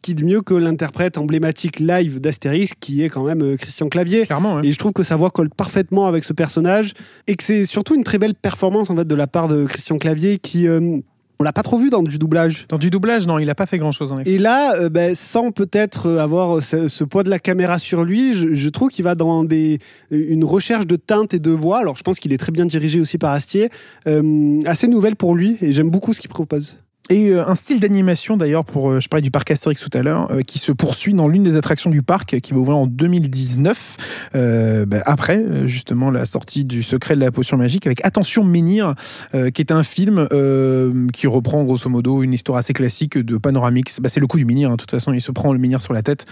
[0.01, 4.25] qui de mieux que l'interprète emblématique live d'Astérix, qui est quand même euh, Christian Clavier.
[4.25, 4.61] Clairement, hein.
[4.63, 6.93] Et je trouve que sa voix colle parfaitement avec ce personnage
[7.27, 9.97] et que c'est surtout une très belle performance en fait de la part de Christian
[9.97, 10.99] Clavier qui euh,
[11.41, 12.67] on l'a pas trop vu dans du doublage.
[12.69, 14.29] Dans du doublage, non, il a pas fait grand-chose en effet.
[14.29, 18.03] Et là, euh, ben, sans peut-être euh, avoir ce, ce poids de la caméra sur
[18.03, 19.79] lui, je, je trouve qu'il va dans des,
[20.11, 21.79] une recherche de teinte et de voix.
[21.79, 23.69] Alors je pense qu'il est très bien dirigé aussi par Astier,
[24.07, 26.77] euh, assez nouvelle pour lui et j'aime beaucoup ce qu'il propose.
[27.09, 30.01] Et euh, un style d'animation d'ailleurs pour euh, je parlais du parc Astérix tout à
[30.03, 32.87] l'heure euh, qui se poursuit dans l'une des attractions du parc qui va ouvrir en
[32.87, 33.97] 2019
[34.35, 38.93] euh, bah, après justement la sortie du secret de la potion magique avec Attention Menhir
[39.35, 43.37] euh, qui est un film euh, qui reprend grosso modo une histoire assez classique de
[43.37, 43.99] Panoramix.
[43.99, 45.81] Bah, c'est le coup du menhir hein, de toute façon il se prend le menhir
[45.81, 46.25] sur la tête.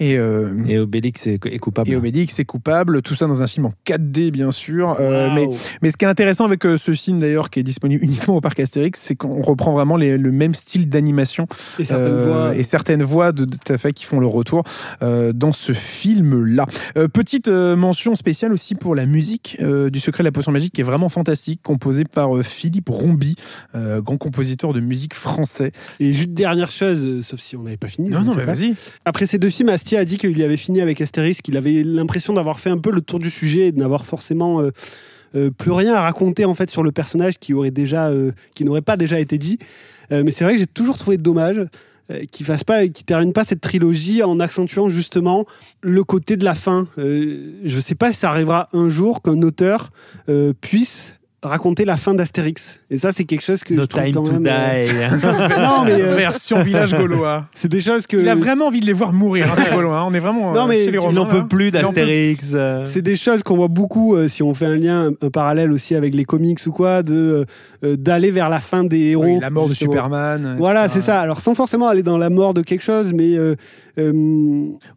[0.00, 1.88] Et euh, Et Obélix est, est coupable.
[1.90, 4.96] et Obélix est coupable, tout ça dans un film en 4D bien sûr.
[5.00, 5.48] Euh, mais,
[5.82, 8.40] mais ce qui est intéressant avec euh, ce film d'ailleurs, qui est disponible uniquement au
[8.40, 11.46] parc Astérix, c'est qu'on reprend vraiment les- le même style d'animation
[11.78, 12.56] Et certaines euh, voix.
[12.56, 14.64] et certaines voix de, de tout à fait qui font le retour
[15.02, 16.66] euh, dans ce film-là.
[16.96, 20.80] Euh, petite mention spéciale aussi pour la musique du Secret de la Potion Magique, qui
[20.80, 23.34] est vraiment fantastique, composée par Philippe Rombi,
[23.74, 25.72] grand compositeur de musique français.
[26.00, 28.08] Et juste dernière chose, sauf si on n'avait pas fini.
[28.08, 28.74] Non, non, mais vas-y.
[29.04, 32.34] Après ces deux films, Astier a dit qu'il avait fini avec Astérix, qu'il avait l'impression
[32.34, 34.62] d'avoir fait un peu le tour du sujet et de n'avoir forcément
[35.32, 38.10] plus rien à raconter en fait sur le personnage qui aurait déjà,
[38.54, 39.58] qui n'aurait pas déjà été dit.
[40.12, 41.66] Euh, mais c'est vrai que j'ai toujours trouvé dommage
[42.12, 45.44] euh, qu'il fasse pas, qu'il termine pas cette trilogie en accentuant justement
[45.80, 46.86] le côté de la fin.
[46.98, 49.90] Euh, je sais pas si ça arrivera un jour qu'un auteur
[50.28, 52.80] euh, puisse raconter la fin d'Astérix.
[52.90, 54.46] Et ça, c'est quelque chose que No je trouve time quand to même.
[54.48, 55.26] euh, die.
[55.60, 57.46] non, mais euh, Version village gaulois.
[57.54, 58.16] c'est des choses que.
[58.16, 59.98] Il a vraiment envie de les voir mourir, hein, ces Gaulois.
[60.00, 60.04] hein.
[60.08, 61.44] On est vraiment Non, euh, mais chez les Il n'en peut là.
[61.48, 62.52] plus peut d'Astérix.
[62.54, 62.82] euh.
[62.84, 65.94] C'est des choses qu'on voit beaucoup euh, si on fait un lien, un, parallèle aussi
[65.94, 67.46] avec les comics ou quoi, de
[67.84, 69.24] euh, d'aller vers la fin des héros.
[69.24, 69.74] Oui, la mort de.
[69.74, 70.56] Superman.
[70.58, 71.20] Voilà, c'est ça.
[71.20, 73.54] Alors sans forcément aller dans la mort de quelque chose, mais, euh,
[73.98, 74.10] euh,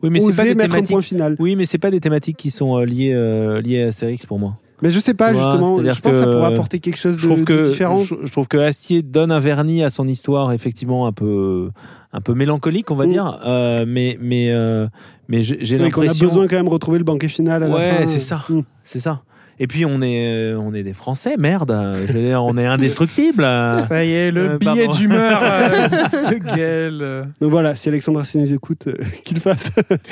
[0.02, 0.90] Oui, mais c'est pas des mettre un thématiques.
[0.92, 1.36] point final.
[1.38, 4.40] Oui, mais c'est pas des thématiques qui sont euh, liées, euh, liées à Astérix pour
[4.40, 4.58] moi.
[4.82, 5.78] Mais je sais pas vois, justement.
[5.84, 7.96] Je pense que ça pourrait apporter quelque chose de, différent.
[7.98, 11.70] je, je trouve que Astier donne un vernis à son histoire effectivement un peu
[12.14, 13.12] un peu mélancolique on va Mm.
[13.12, 14.88] dire euh, mais mais euh,
[15.28, 17.68] mais j'ai Oui, qu'on a l'impression besoin quand même de retrouver le banquet final à
[17.68, 18.08] la Ouais, fin.
[18.08, 18.44] c'est ça.
[18.50, 18.62] Mm.
[18.84, 19.22] c'est ça
[19.60, 21.76] et puis on est euh, on est des Français merde
[22.08, 23.44] je veux dire on est indestructibles
[23.88, 25.88] Ça y est, le Euh, billet d'humeur euh,
[26.32, 27.28] de Gaël.
[27.42, 28.94] Donc voilà, si Alexandre Astier nous écoute, euh,
[29.26, 29.72] qu'il fasse,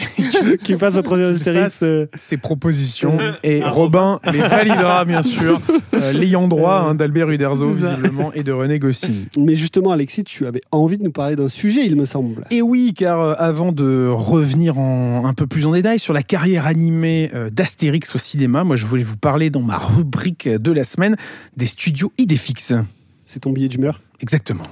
[0.64, 1.82] qu'il fasse un troisième Astérix.
[1.84, 3.18] euh, ses propositions.
[3.44, 5.60] Et Ah, Robin les validera, bien sûr,
[5.94, 9.28] euh, l'ayant droit hein, d'Albert Uderzo, visiblement, et de René Goscinny.
[9.38, 12.44] Mais justement, Alexis, tu avais envie de nous parler d'un sujet, il me semble.
[12.52, 16.66] Et oui, car avant de revenir en, un peu plus en détail sur la carrière
[16.66, 20.84] animée d'Astérix au cinéma, moi je voulais vous parler parler dans ma rubrique de la
[20.84, 21.16] semaine
[21.56, 22.74] des studios Idefix.
[23.24, 24.02] C'est ton billet d'humeur?
[24.20, 24.64] Exactement.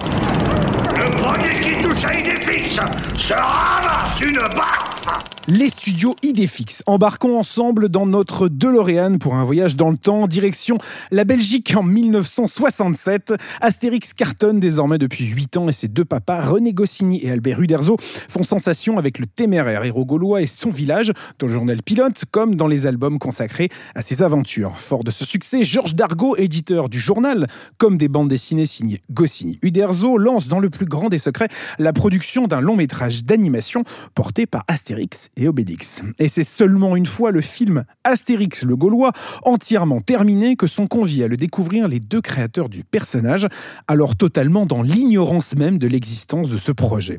[0.00, 2.80] Le premier qui touche à Idéfix
[3.16, 5.06] se ramasse une baffe
[5.48, 6.84] Les studios Idefix.
[6.86, 10.78] Embarquons ensemble dans notre DeLorean pour un voyage dans le temps, direction
[11.10, 13.34] la Belgique en 1967.
[13.60, 17.96] Astérix cartonne désormais depuis 8 ans et ses deux papas, René Goscinny et Albert Uderzo,
[18.28, 22.54] font sensation avec le téméraire héros gaulois et son village, dans le journal Pilote, comme
[22.54, 24.78] dans les albums consacrés à ses aventures.
[24.78, 29.58] Fort de ce succès, Georges Dargaud, éditeur du journal, comme des bandes dessinées signées Goscinny
[29.62, 31.48] Uderzo, lance dans le plus grand des secrets
[31.80, 33.82] la production d'un long métrage d'animation
[34.14, 36.02] porté par Astérix et Obélix.
[36.18, 39.12] Et c'est seulement une fois le film Astérix le Gaulois
[39.44, 43.48] entièrement terminé que sont conviés à le découvrir les deux créateurs du personnage,
[43.88, 47.18] alors totalement dans l'ignorance même de l'existence de ce projet.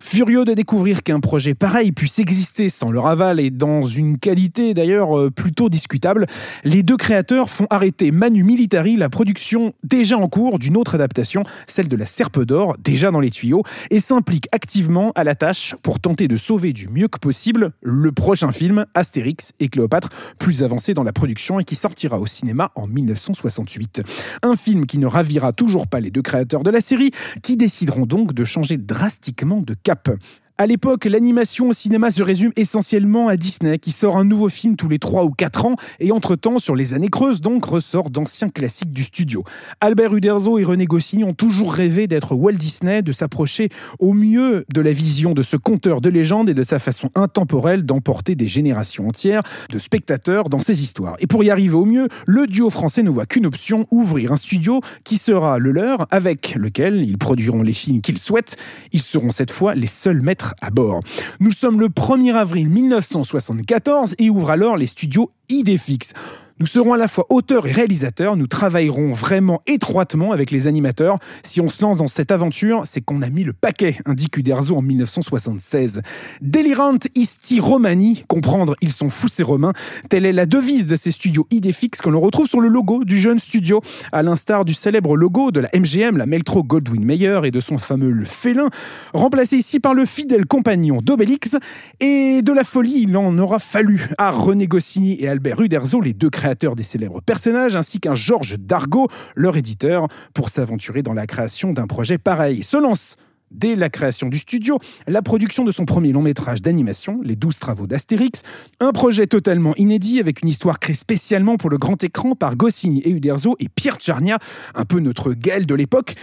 [0.00, 4.74] Furieux de découvrir qu'un projet pareil puisse exister sans leur aval et dans une qualité
[4.74, 6.26] d'ailleurs euh, plutôt discutable,
[6.64, 11.44] les deux créateurs font arrêter Manu Militari la production déjà en cours d'une autre adaptation,
[11.66, 15.74] celle de la Serpe d'Or, déjà dans les tuyaux, et s'impliquent activement à la tâche
[15.82, 20.62] pour tenter de sauver du mieux que possible le prochain film Astérix et Cléopâtre, plus
[20.62, 24.02] avancé dans la production et qui sortira au cinéma en 1968.
[24.42, 27.10] Un film qui ne ravira toujours pas les deux créateurs de la série,
[27.42, 30.10] qui décideront donc de changer drastiquement de cap.
[30.56, 34.76] À l'époque, l'animation au cinéma se résume essentiellement à Disney, qui sort un nouveau film
[34.76, 38.50] tous les 3 ou 4 ans, et entre-temps, sur les années creuses, donc, ressort d'anciens
[38.50, 39.42] classiques du studio.
[39.80, 44.64] Albert Uderzo et René Goscinny ont toujours rêvé d'être Walt Disney, de s'approcher au mieux
[44.72, 48.46] de la vision de ce conteur de légende et de sa façon intemporelle d'emporter des
[48.46, 51.16] générations entières de spectateurs dans ses histoires.
[51.18, 54.36] Et pour y arriver au mieux, le duo français ne voit qu'une option, ouvrir un
[54.36, 58.54] studio qui sera le leur, avec lequel ils produiront les films qu'ils souhaitent.
[58.92, 61.00] Ils seront cette fois les seuls maîtres à bord.
[61.40, 66.12] Nous sommes le 1er avril 1974 et ouvre alors les studios Idefix.
[66.60, 71.18] Nous serons à la fois auteurs et réalisateurs, nous travaillerons vraiment étroitement avec les animateurs.
[71.42, 74.76] Si on se lance dans cette aventure, c'est qu'on a mis le paquet, indique Uderzo
[74.76, 76.00] en 1976.
[76.42, 79.72] Délirant isti romani, comprendre ils sont fous ces romains,
[80.08, 83.18] telle est la devise de ces studios Idefix que l'on retrouve sur le logo du
[83.18, 83.80] jeune studio,
[84.12, 87.78] à l'instar du célèbre logo de la MGM, la Meltro Goldwyn Mayer et de son
[87.78, 88.68] fameux le félin,
[89.12, 91.56] remplacé ici par le fidèle compagnon d'Obélix.
[91.98, 96.14] Et de la folie, il en aura fallu à René Goscinny et Albert Uderzo, les
[96.14, 101.26] deux créateurs des célèbres personnages, ainsi qu'un Georges Dargaud, leur éditeur, pour s'aventurer dans la
[101.26, 102.62] création d'un projet pareil.
[102.62, 103.16] Se lance
[103.50, 107.58] dès la création du studio, la production de son premier long métrage d'animation, Les douze
[107.58, 108.42] travaux d'Astérix,
[108.78, 113.00] un projet totalement inédit avec une histoire créée spécialement pour le grand écran par Goscinny
[113.00, 114.38] et Uderzo et Pierre Tcharnia,
[114.76, 116.14] un peu notre Gaël de l'époque.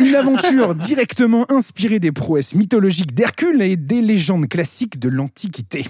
[0.00, 5.86] Une aventure directement inspirée des prouesses mythologiques d'Hercule et des légendes classiques de l'Antiquité.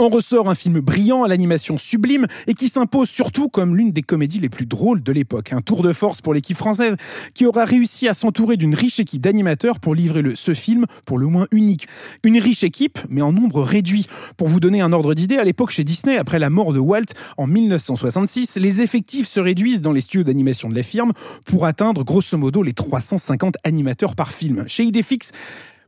[0.00, 4.00] En ressort un film brillant à l'animation sublime et qui s'impose surtout comme l'une des
[4.00, 5.52] comédies les plus drôles de l'époque.
[5.52, 6.96] Un tour de force pour l'équipe française
[7.34, 11.26] qui aura réussi à s'entourer d'une riche équipe d'animateurs pour livrer ce film pour le
[11.26, 11.86] moins unique.
[12.24, 14.06] Une riche équipe, mais en nombre réduit.
[14.38, 17.12] Pour vous donner un ordre d'idée, à l'époque chez Disney, après la mort de Walt
[17.36, 21.12] en 1966, les effectifs se réduisent dans les studios d'animation de la firme
[21.44, 24.64] pour atteindre grosso modo les 350 animateurs par film.
[24.66, 25.32] Chez Idefix,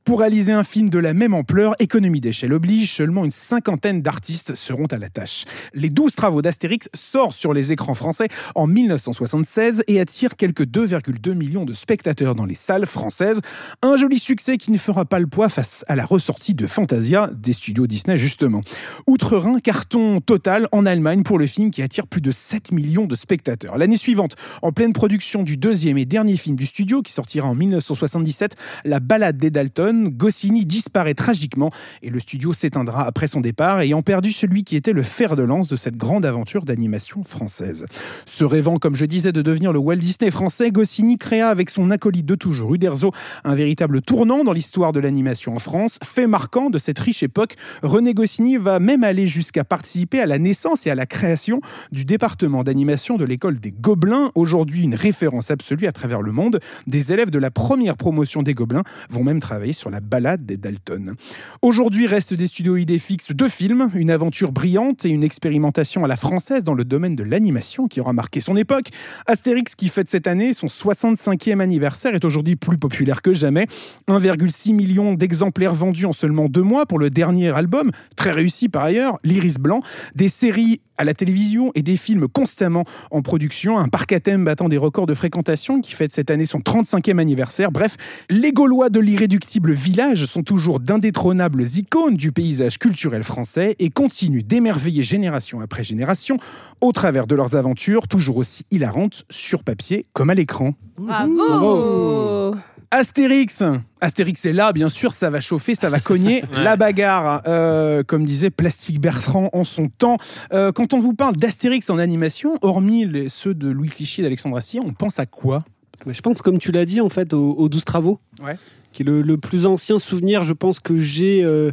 [0.05, 4.55] pour réaliser un film de la même ampleur, économie d'échelle oblige, seulement une cinquantaine d'artistes
[4.55, 5.45] seront à la tâche.
[5.75, 11.35] Les 12 travaux d'Astérix sortent sur les écrans français en 1976 et attirent quelques 2,2
[11.35, 13.41] millions de spectateurs dans les salles françaises.
[13.83, 17.31] Un joli succès qui ne fera pas le poids face à la ressortie de Fantasia
[17.33, 18.63] des studios Disney justement.
[19.07, 23.15] Outre-Rhin, carton total en Allemagne pour le film qui attire plus de 7 millions de
[23.15, 23.79] spectateurs.
[23.79, 27.55] L'année suivante, en pleine production du deuxième et dernier film du studio qui sortira en
[27.55, 31.71] 1977, La balade des Dalton, Goscinny disparaît tragiquement
[32.03, 35.43] et le studio s'éteindra après son départ, ayant perdu celui qui était le fer de
[35.43, 37.87] lance de cette grande aventure d'animation française.
[38.27, 41.91] Se rêvant, comme je disais, de devenir le Walt Disney français, Goscinny créa avec son
[41.91, 43.13] acolyte de toujours, Uderzo,
[43.45, 45.99] un véritable tournant dans l'histoire de l'animation en France.
[46.03, 50.39] Fait marquant de cette riche époque, René Goscinny va même aller jusqu'à participer à la
[50.39, 55.51] naissance et à la création du département d'animation de l'école des Gobelins, aujourd'hui une référence
[55.51, 56.61] absolue à travers le monde.
[56.87, 60.57] Des élèves de la première promotion des Gobelins vont même travailler sur la balade des
[60.57, 61.15] Dalton.
[61.61, 66.17] Aujourd'hui restent des studios idées deux films, une aventure brillante et une expérimentation à la
[66.17, 68.89] française dans le domaine de l'animation qui aura marqué son époque.
[69.27, 73.67] Astérix, qui fête cette année son 65e anniversaire, est aujourd'hui plus populaire que jamais.
[74.09, 78.85] 1,6 million d'exemplaires vendus en seulement deux mois pour le dernier album, très réussi par
[78.85, 79.83] ailleurs, L'Iris Blanc.
[80.15, 84.45] Des séries à la télévision et des films constamment en production, un parc à thème
[84.45, 87.73] battant des records de fréquentation qui fête cette année son 35e anniversaire.
[87.73, 87.97] Bref,
[88.31, 94.43] les Gaulois de l'irréductible village sont toujours d'indétrônables icônes du paysage culturel français et continuent
[94.45, 96.39] d'émerveiller génération après génération
[96.81, 100.75] au travers de leurs aventures toujours aussi hilarantes sur papier comme à l'écran.
[100.99, 102.55] Bravo
[102.97, 103.63] Astérix
[104.03, 106.45] Astérix est là, bien sûr, ça va chauffer, ça va cogner.
[106.53, 110.19] La bagarre, euh, comme disait Plastique Bertrand en son temps.
[110.53, 114.25] Euh, quand on vous parle d'Astérix en animation, hormis les- ceux de Louis Clichy et
[114.25, 115.61] d'Alexandre Astier, on pense à quoi?
[116.05, 118.59] Mais je pense, comme tu l'as dit, en fait, aux, aux 12 travaux, Ouais.
[118.93, 121.71] qui est le, le plus ancien souvenir, je pense, que j'ai euh,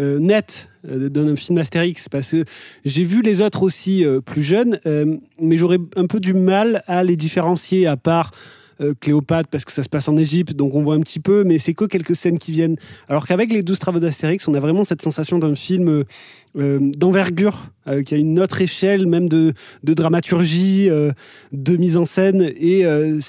[0.00, 2.44] euh, net d'un film Astérix, parce que
[2.84, 6.82] j'ai vu les autres aussi euh, plus jeunes, euh, mais j'aurais un peu du mal
[6.88, 8.32] à les différencier, à part
[8.80, 11.44] euh, Cléopâtre, parce que ça se passe en Égypte, donc on voit un petit peu,
[11.44, 12.76] mais c'est que quelques scènes qui viennent.
[13.08, 16.04] Alors qu'avec les 12 travaux d'Astérix, on a vraiment cette sensation d'un film euh,
[16.56, 19.52] d'envergure, euh, qui a une autre échelle, même de,
[19.84, 21.12] de dramaturgie, euh,
[21.52, 23.20] de mise en scène, et euh,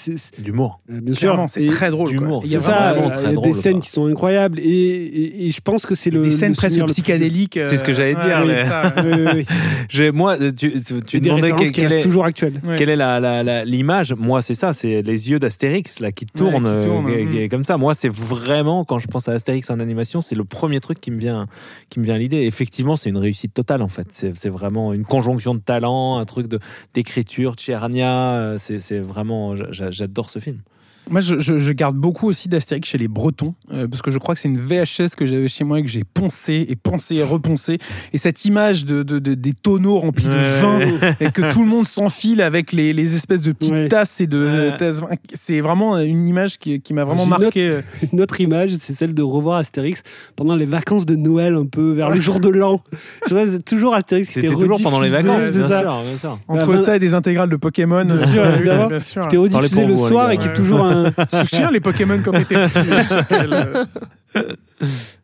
[0.43, 0.79] D'humour.
[0.91, 2.09] euh, bien sûr, c'est très drôle.
[2.09, 2.41] d'humour.
[2.45, 3.81] Il y a ça, euh, très il y a drôle, des scènes quoi.
[3.81, 6.83] qui sont incroyables, et, et- et je pense que c'est le des scènes le presque
[6.85, 7.59] psychédéliques.
[7.63, 8.95] C'est ce que j'allais euh, dire, ouais, mais- ça,
[10.03, 10.11] ouais.
[10.11, 10.73] Moi, euh, tu,
[11.05, 12.61] tu, demandais références quel- qui quel restent est, toujours actuelles.
[12.65, 12.75] Ouais.
[12.77, 16.25] quelle est la- la- la- l'image Moi, c'est ça, c'est les yeux d'Astérix là qui
[16.25, 17.31] tournent, qui tournent, euh, mhm.
[17.31, 17.77] qui- qui- comme ça.
[17.77, 21.11] Moi, c'est vraiment quand je pense à Astérix en animation, c'est le premier truc qui
[21.11, 21.47] me vient,
[21.89, 22.37] qui me vient à l'idée.
[22.43, 24.07] Effectivement, c'est une réussite totale en fait.
[24.11, 26.47] C'est vraiment une conjonction de talent, un truc
[26.93, 28.33] d'écriture, Tchernia.
[28.33, 30.59] euh, C'est vraiment, j'a- j'adore ce film.
[31.09, 34.17] Moi, je, je- je garde beaucoup aussi d'Astérix chez les Bretons, euh, parce que je
[34.17, 37.15] crois que c'est une VHS que j'avais chez moi et que j'ai poncé et poncé
[37.15, 37.77] et reponsé.
[38.13, 40.79] Et cette image de, de- de- des tonneaux remplis de vin
[41.19, 43.87] et que tout le monde s'enfile avec les, les espèces de petites Ouais.
[43.87, 44.37] tasses et de
[44.71, 44.77] Ouais.
[44.77, 45.01] tasses.
[45.33, 47.69] C'est vraiment une image qui, qui m'a vraiment une marqué.
[47.69, 47.81] euh,
[48.13, 50.01] Une autre image, c'est celle de revoir Astérix
[50.35, 52.81] pendant les vacances de Noël, un peu vers le jour de l'an.
[53.27, 55.79] C'est toujours Astérix qui était toujours pendant les vacances, c'est bien ça.
[55.81, 56.39] sûr, bien sûr.
[56.47, 58.03] Entre Bah, ça et des intégrales de Pokémon.
[58.05, 58.87] Bien sûr, évidemment.
[58.87, 59.21] bien sûr.
[59.23, 60.96] Qui était rediffusé le soir et qui est toujours un.
[61.45, 63.85] Souviens les Pokémon quand t'étais petit euh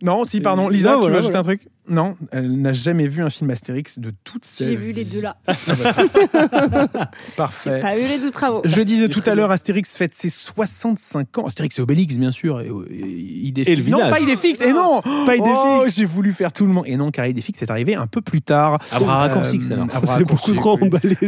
[0.04, 0.68] Non, si, pardon.
[0.70, 1.68] Lisa, Non, tu voilà, veux ajouter un truc?
[1.90, 5.22] Non, elle n'a jamais vu un film Astérix de toute sa J'ai vu les deux
[5.22, 5.36] là.
[7.36, 7.82] Parfait.
[7.82, 8.62] Pas eu les deux travaux.
[8.64, 11.46] Je disais tout à l'heure, Astérix fête ses 65 ans.
[11.48, 12.62] Astérix et Obélix, bien sûr.
[12.62, 13.70] Et, et- Idéfix.
[13.72, 14.62] Et le non, pas Idéfix.
[14.62, 15.54] Et non, Pas Idéfix.
[15.58, 16.86] Oh, j'ai voulu faire tout le monde.
[16.88, 18.80] Et non, car Idéfix est arrivé un peu plus tard.
[18.92, 19.88] Raccourcis, Euh, alors.
[20.18, 21.18] C'est beaucoup trop emballé.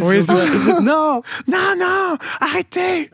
[0.81, 3.09] Non, non, non, arrêtez.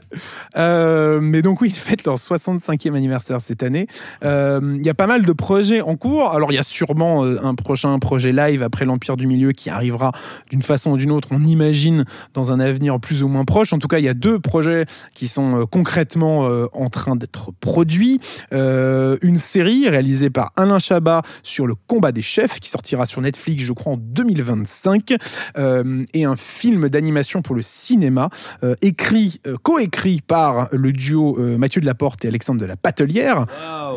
[0.58, 3.88] Euh, mais donc oui, ils fêtent leur 65e anniversaire cette année.
[4.24, 6.30] Euh, Il y a pas mal de projets en cours.
[6.30, 9.70] Alors il y a sûrement euh, un prochain projet live après l'Empire du Milieu qui
[9.70, 10.14] arrivera
[10.50, 13.74] d'une façon ou d'une autre, on imagine, dans un avenir plus ou moins proche.
[13.74, 17.18] En tout cas, il y a deux projets qui sont euh, concrètement euh, en train
[17.18, 18.22] d'être produits.
[18.54, 23.20] Euh, une série réalisée par Alain Chabat sur le combat des chefs qui sortira sur
[23.20, 25.16] Netflix, je crois, en 2025.
[25.58, 28.30] Euh, et un film d'animation pour le cinéma,
[28.64, 33.48] euh, écrit, coécrit par le duo Mathieu Delaporte et Alexandre de la Patelière.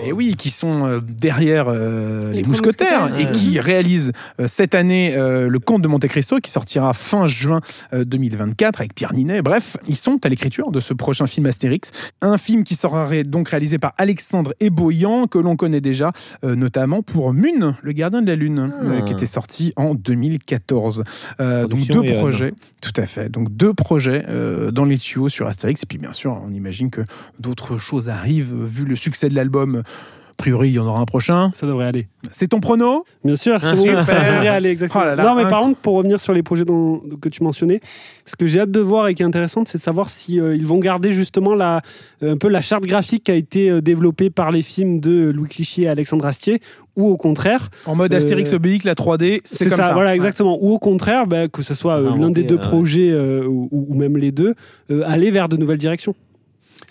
[0.04, 1.00] Et oui, qui sont euh,
[1.44, 3.28] derrière euh, les, mousquetaires, mousquetaires.
[3.28, 7.26] et qui réalisent euh, cette année euh, Le Comte de Monte Cristo qui sortira fin
[7.26, 7.60] juin
[7.92, 9.42] euh, 2024 avec Pierre Ninet.
[9.42, 11.90] Bref, ils sont à l'écriture de ce prochain film Astérix.
[12.22, 16.12] Un film qui sera ré- donc réalisé par Alexandre Eboyan, que l'on connaît déjà
[16.44, 21.04] euh, notamment pour Mune, le gardien de la Lune, euh, qui était sorti en 2014.
[21.40, 23.28] Euh, donc deux projets, tout à fait.
[23.30, 25.82] Donc deux projets euh, dans les tuyaux sur Astérix.
[25.82, 27.02] Et puis bien sûr, on imagine que
[27.38, 29.82] d'autres choses arrivent vu le succès de l'album.
[30.36, 31.52] A priori, il y en aura un prochain.
[31.54, 32.08] Ça devrait aller.
[32.32, 33.04] C'est ton prono?
[33.24, 34.02] Bien sûr, Ah, c'est bon, super.
[34.02, 35.02] ça devrait aller exactement.
[35.04, 37.28] Oh là là, non, mais un- par contre, pour revenir sur les projets dont- que
[37.28, 37.80] tu mentionnais,
[38.26, 40.56] ce que j'ai hâte de voir et qui est intéressant, c'est de savoir si euh,
[40.56, 41.82] ils vont garder justement la,
[42.22, 45.30] euh, un peu la charte graphique qui a été euh, développée par les films de
[45.30, 46.60] Louis Clichy et Alexandre Astier,
[46.96, 49.92] ou au contraire, En mode Euh, Astérix Obélix, la 3D, c'est comme ça.
[49.92, 50.16] Voilà, Ouais.
[50.16, 50.58] exactement.
[50.60, 53.68] Ou au contraire, bah, que ce soit euh, l'un des deux euh, projets euh, ou,
[53.70, 54.54] ou même les deux,
[54.90, 56.14] euh, aller vers de nouvelles directions.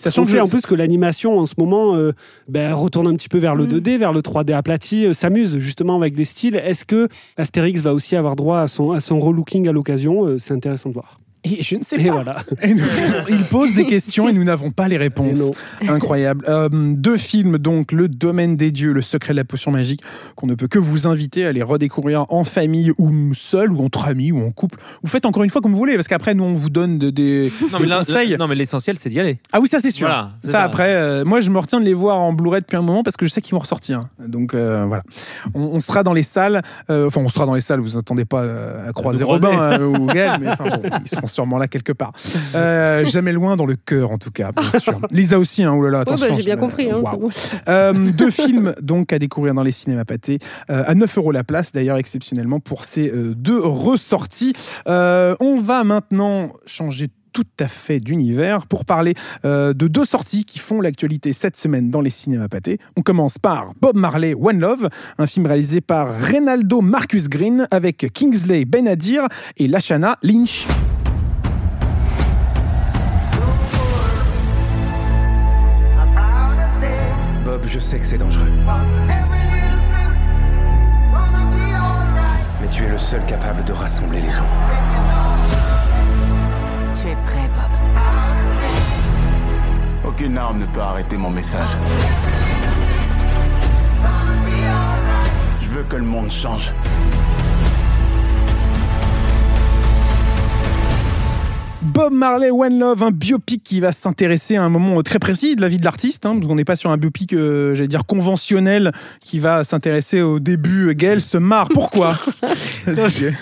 [0.04, 2.12] Sachant que en plus que l'animation en ce moment euh,
[2.48, 3.68] ben, retourne un petit peu vers le Mm.
[3.68, 6.56] 2D, vers le 3D aplati, euh, s'amuse justement avec des styles.
[6.56, 10.38] Est-ce que Astérix va aussi avoir droit à son, à son relooking à l'occasion Euh,
[10.38, 11.18] C'est intéressant de voir.
[11.44, 12.12] Et je ne sais Et pas.
[12.12, 12.36] voilà.
[12.62, 12.82] Et nous-
[13.28, 15.42] il pose des questions et nous n'avons pas les Et réponses.
[15.86, 16.44] Incroyable.
[16.48, 20.00] Euh, deux films, donc Le Domaine des Dieux, Le Secret de la Potion Magique,
[20.36, 24.06] qu'on ne peut que vous inviter à les redécouvrir en famille ou seul ou entre
[24.06, 24.78] amis ou en couple.
[25.02, 27.10] Vous faites encore une fois comme vous voulez, parce qu'après, nous, on vous donne de-
[27.10, 28.36] des, Non, des mais, là- conseils.
[28.38, 29.38] non, mais l'essentiel, c'est d'y aller.
[29.52, 30.06] Ah oui, ça c'est sûr.
[30.06, 30.62] Voilà, c'est ça, ça.
[30.62, 33.16] après, euh, moi je me retiens de les voir en Blu-ray depuis un moment parce
[33.16, 34.04] que je sais qu'ils vont ressortir.
[34.26, 35.02] Donc euh, voilà,
[35.54, 36.62] on, on sera dans les salles.
[36.90, 37.80] euh, Enfin, on sera dans les salles.
[37.80, 38.42] Vous attendez pas
[38.88, 39.24] à croiser.
[39.24, 42.12] Robin euh, ou Gaël, mais enfin, bon, ils seront sûrement là quelque part.
[42.54, 45.00] Euh, jamais loin dans le cœur, en tout cas, bien sûr.
[45.10, 46.36] Lisa aussi, hein, oh là là, Ouais, bah, attention.
[46.36, 46.90] j'ai bien compris.
[46.90, 47.28] hein, c'est bon.
[47.68, 50.38] Euh, deux films donc à découvrir dans les cinémas pâtés
[50.70, 54.52] euh, à 9 euros la place d'ailleurs exceptionnellement pour ces deux ressorties.
[54.86, 60.60] On va maintenant changer tout à fait d'univers pour parler euh, de deux sorties qui
[60.60, 62.78] font l'actualité cette semaine dans les cinémas pâtés.
[62.96, 68.06] On commence par Bob Marley One Love, un film réalisé par Reynaldo Marcus Green avec
[68.14, 70.68] Kingsley Benadir et Lashana Lynch.
[77.44, 78.50] Bob, je sais que c'est dangereux.
[82.60, 84.46] Mais tu es le seul capable de rassembler les gens.
[86.94, 87.70] Tu es prêt, Bob
[90.06, 91.68] Aucune arme ne peut arrêter mon message.
[95.60, 96.72] Je veux que le monde change.
[101.92, 105.60] Bob Marley One Love, un biopic qui va s'intéresser à un moment très précis de
[105.60, 106.24] la vie de l'artiste.
[106.26, 110.22] Hein, parce qu'on n'est pas sur un biopic, euh, j'allais dire conventionnel, qui va s'intéresser
[110.22, 110.94] au début.
[110.94, 111.68] Gaël se marre.
[111.68, 112.18] Pourquoi?
[112.86, 113.32] C'est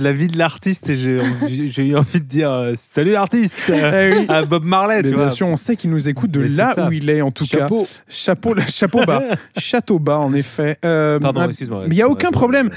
[0.00, 4.26] la vie de l'artiste et j'ai eu envie de dire euh, salut l'artiste Eh oui.
[4.28, 5.30] à Bob Marley, tu bien vois.
[5.30, 7.60] sûr, on sait qu'il nous écoute de Mais là où il est, en tout cas.
[7.60, 7.86] Chapeau.
[8.08, 9.22] Chapeau, chapeau bas.
[9.58, 10.78] Château bas, en effet.
[10.84, 11.84] Euh, Pardon, un- excuse-moi.
[11.88, 12.70] Mais il n'y a aucun problème.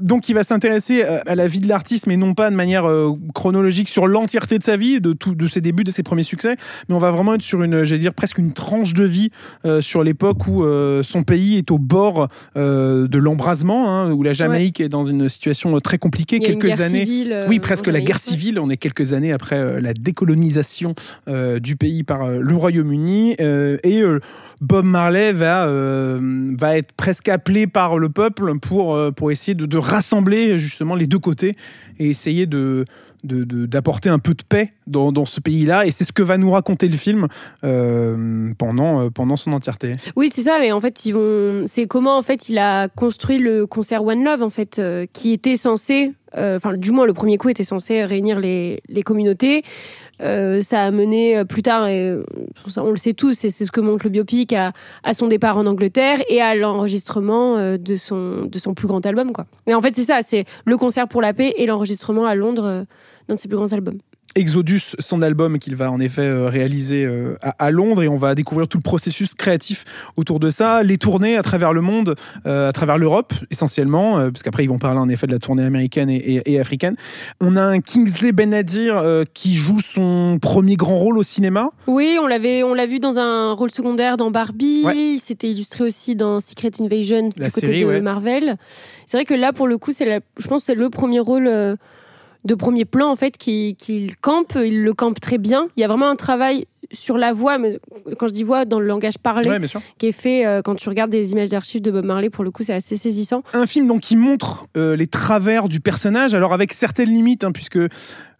[0.00, 2.86] Donc, il va s'intéresser à la vie de l'artiste, mais non pas de manière
[3.34, 6.56] chronologique sur l'entièreté de sa vie, de, tout, de ses débuts, de ses premiers succès.
[6.88, 9.30] Mais on va vraiment être sur une, j'allais dire, presque une tranche de vie
[9.64, 14.22] euh, sur l'époque où euh, son pays est au bord euh, de l'embrasement, hein, où
[14.22, 16.36] la Jamaïque est dans une situation très compliquée.
[16.36, 17.06] Il y a une quelques guerre années.
[17.06, 18.60] civile, Oui, presque la guerre Jamaïque, civile.
[18.60, 20.94] On est quelques années après la décolonisation
[21.60, 23.34] du pays par le Royaume-Uni.
[23.38, 24.02] et
[24.60, 29.78] Bob Marley va, va être presque appelé par le peuple pour, pour essayer de, de
[29.78, 31.56] rassembler justement les deux côtés
[31.98, 32.84] et essayer de
[33.24, 35.86] de- de- d'apporter un peu de paix dans, dans ce pays-là.
[35.86, 37.26] Et c'est ce que va nous raconter le film
[37.64, 39.96] euh, pendant, euh, pendant son entièreté.
[40.16, 41.64] Oui, c'est ça, mais en fait, ils vont.
[41.66, 45.32] C'est comment en fait il a construit le concert One Love, en fait, euh, qui
[45.32, 49.62] était censé, enfin, du moins le premier coup était censé réunir les, les communautés.
[50.22, 52.24] Euh, ça a mené euh, plus tard, et euh,
[52.76, 54.72] on le sait tous, et c'est ce que montre le biopic, à,
[55.14, 59.32] son départ en Angleterre et à l'enregistrement euh, de, son, de son plus grand album.
[59.32, 59.46] Quoi.
[59.66, 62.66] Et en fait, c'est ça, c'est le concert pour la paix et l'enregistrement à Londres
[62.66, 62.84] euh,
[63.28, 63.98] d'un de ses plus grands albums.
[64.36, 68.34] Exodus, son album qu'il va en effet euh, réaliser euh, à, Londres et on va
[68.34, 69.84] découvrir tout le processus créatif
[70.16, 72.14] autour de ça, les tournées à travers le monde,
[72.46, 75.64] euh, à travers l'Europe essentiellement, parce qu'après ils vont parler en effet de la tournée
[75.64, 76.94] américaine et, et- et africaine.
[77.40, 79.02] On a un Kingsley Benadir
[79.34, 81.70] qui joue son premier grand rôle au cinéma.
[81.86, 84.82] Oui, on l'avait, on l'a vu dans un rôle secondaire dans Barbie.
[84.84, 84.96] Ouais.
[85.14, 88.00] Il s'était illustré aussi dans Secret Invasion La du côté série, de ouais.
[88.00, 88.56] Marvel.
[89.06, 91.48] C'est vrai que là, pour le coup, c'est, je pense, c'est le premier rôle
[92.44, 94.56] de premier plan en fait qu'il qu'il campe.
[94.56, 95.68] Il le campe très bien.
[95.76, 97.78] Il y a vraiment un travail sur la voix, mais
[98.18, 99.60] quand je dis voix, dans le langage parlé, Ouais,
[99.98, 102.30] qui est fait euh, quand tu regardes des images d'archives de Bob Marley.
[102.30, 103.42] Pour le coup, c'est assez saisissant.
[103.52, 107.52] Un film donc qui montre euh, les travers du personnage, alors avec certaines limites, hein,
[107.52, 107.78] puisque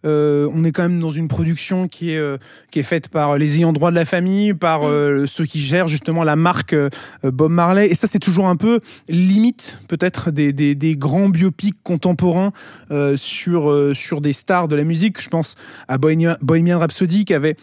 [0.04, 2.38] euh, on est quand même dans une production qui est, euh,
[2.70, 5.88] qui est faite par les ayants droit de la famille, par euh, ceux qui gèrent
[5.88, 6.88] justement la marque euh,
[7.22, 7.88] Bob Marley.
[7.90, 12.52] Et ça, c'est toujours un peu limite, peut-être, des, des, des grands biopics contemporains
[12.90, 15.20] euh, sur, euh, sur des stars de la musique.
[15.20, 15.56] Je pense
[15.88, 17.56] à Bohemian, Bohemian Rhapsody qui avait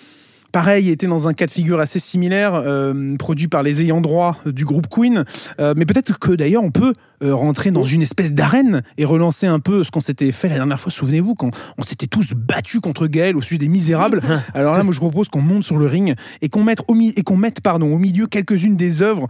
[0.57, 4.37] pareil, était dans un cas de figure assez similaire, euh, produit par les ayants droit
[4.47, 5.23] du groupe Queen.
[5.59, 9.45] Euh, mais peut-être que d'ailleurs, on peut euh, rentrer dans une espèce d'arène et relancer
[9.45, 10.91] un peu ce qu'on s'était fait la dernière fois.
[10.91, 14.19] Souvenez-vous, quand on s'était tous battus contre Gaël au sujet des Misérables.
[14.55, 17.13] Alors là, moi, je propose qu'on monte sur le ring et qu'on mette, au, mi-
[17.15, 19.27] et qu'on mette pardon, au milieu quelques-unes des œuvres,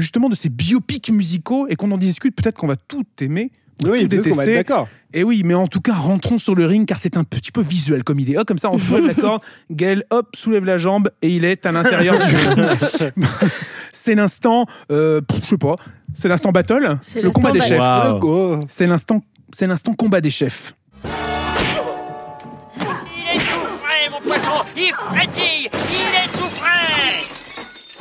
[0.00, 2.34] justement, de ces biopics musicaux et qu'on en discute.
[2.34, 3.50] Peut-être qu'on va tout aimer.
[3.84, 4.54] Ou Oui, tout détester.
[4.54, 4.88] d'accord.
[5.12, 7.62] Et oui, mais en tout cas, rentrons sur le ring car c'est un petit peu
[7.62, 8.36] visuel comme idée.
[8.36, 11.64] Hop, comme ça, on soulève la corde, Gaël, hop, soulève la jambe et il est
[11.64, 12.66] à l'intérieur du ring.
[13.92, 15.76] c'est l'instant, euh, je sais pas,
[16.12, 17.80] c'est l'instant battle, C'est le combat des chefs.
[18.68, 19.22] C'est l'instant,
[19.52, 20.74] c'est l'instant combat des chefs.
[21.04, 21.10] Il
[23.34, 27.12] est tout frais, mon poisson Il frétille Il est tout frais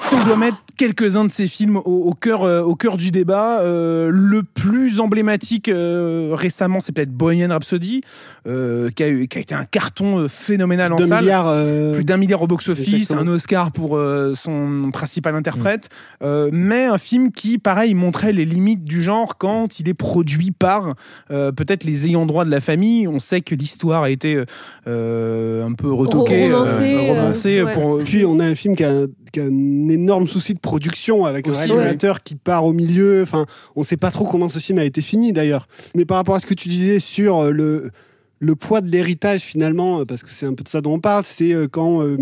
[0.08, 3.12] Si on doit mettre quelques-uns de ces films au, au cœur, euh, au cœur du
[3.12, 8.02] débat, euh, le plus emblématique euh, récemment, c'est peut-être Bohemian Rhapsody,
[8.48, 11.26] euh, qui, a eu- qui a été un carton phénoménal en 2 salle.
[11.48, 15.90] euh, plus d'un milliard au box-office, un Oscar pour euh, son principal interprète,
[16.24, 20.52] euh, mais un film qui, pareil, montrait les limites du genre quand il est produit
[20.52, 20.96] par
[21.32, 23.08] euh, peut-être les ayants droit de la famille.
[23.08, 24.44] On sait que l'histoire a été
[24.88, 27.72] euh, un peu retoquée, Romancée, euh, euh, ouais.
[27.72, 28.00] pour.
[28.04, 31.48] Puis on a un film qui a, qui a un énorme souci de production avec
[31.48, 33.22] Aussi, un réalisateur qui part au milieu.
[33.22, 33.46] Enfin,
[33.76, 35.68] on sait pas trop comment ce film a été fini d'ailleurs.
[35.96, 37.92] Mais par rapport à ce que tu disais sur euh, le
[38.40, 41.00] le poids de l'héritage finalement, euh, parce que c'est un peu de ça dont on
[41.00, 42.18] parle, c'est euh, quand euh,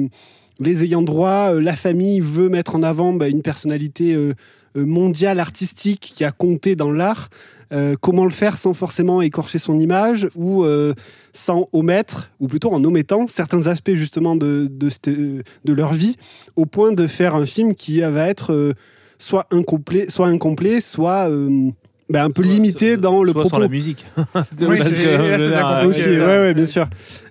[0.59, 4.33] les ayants droit, euh, la famille veut mettre en avant bah, une personnalité euh,
[4.75, 7.29] mondiale artistique qui a compté dans l'art.
[7.73, 10.93] Euh, comment le faire sans forcément écorcher son image ou euh,
[11.33, 16.17] sans omettre, ou plutôt en omettant certains aspects justement de, de, cette- de leur vie,
[16.55, 18.73] au point de faire un film qui va être euh,
[19.17, 21.69] soit incomplet, soit incomplet, soit euh,
[22.09, 23.55] bah, un peu limité dans le Soit propos.
[23.55, 24.05] sans la musique.
[24.61, 25.17] Oui, c'est-
[25.49, 26.87] là, aussi, euh, ouais, ouais, bien sûr.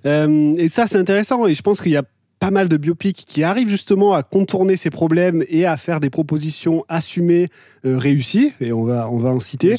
[0.06, 1.46] Euh, et ça, c'est intéressant.
[1.46, 2.02] Et je pense qu'il y a
[2.42, 6.10] pas mal de biopics qui arrivent justement à contourner ces problèmes et à faire des
[6.10, 7.50] propositions assumées,
[7.86, 8.52] euh, réussies.
[8.60, 9.76] Et on va, on va en citer.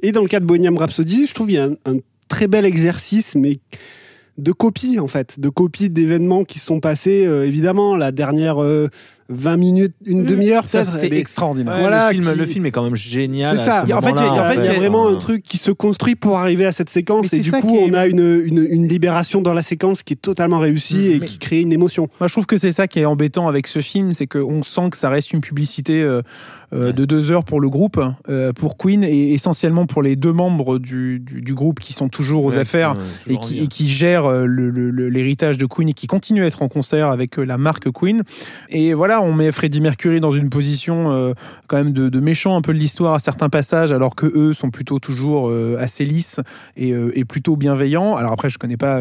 [0.00, 1.96] Et dans le cas de Bohemian Rhapsody, je trouve qu'il y a un, un
[2.28, 3.58] très bel exercice, mais
[4.38, 7.26] de copie en fait, de copie d'événements qui se sont passés.
[7.26, 8.88] euh, évidemment, la dernière euh,
[9.28, 10.26] 20 minutes, une Mhm.
[10.26, 11.74] demi-heure, Ça, c'était extraordinaire.
[11.74, 13.56] Ouais, Voilà, le, film, qui- le film est quand même génial.
[13.56, 13.80] C'est à ça.
[13.82, 14.72] ce Il y a- en fait, il y a- moment-là, en fait, il y a
[14.74, 17.60] vraiment un truc qui se construit pour arriver à cette séquence Mais et du ça
[17.60, 21.08] coup est- on a une, une, une libération dans la séquence qui est totalement réussie
[21.12, 22.08] et Mais- qui crée une émotion.
[22.20, 24.90] Moi, je trouve que c'est ça qui est embêtant avec ce film, c'est qu'on sent
[24.90, 26.20] que ça reste une publicité euh,
[26.72, 26.92] euh, Ouais.
[26.92, 30.78] de deux heures pour le groupe, euh, pour Queen, et essentiellement pour les deux membres
[30.80, 32.96] du, du, du groupe qui sont toujours aux ouais, affaires
[33.28, 36.68] et toujours qui, et qui gèrent l'héritage de Queen et qui continuent à être en
[36.68, 38.22] concert avec la marque Queen.
[38.70, 41.32] Et voilà, on met Freddie Mercury dans une position euh,
[41.66, 44.52] quand même de, de méchant un peu de l'histoire à certains passages, alors que eux
[44.52, 46.40] sont plutôt toujours euh, assez lisses
[46.76, 48.16] et, euh, et plutôt bienveillants.
[48.16, 49.00] Alors après, je connais pas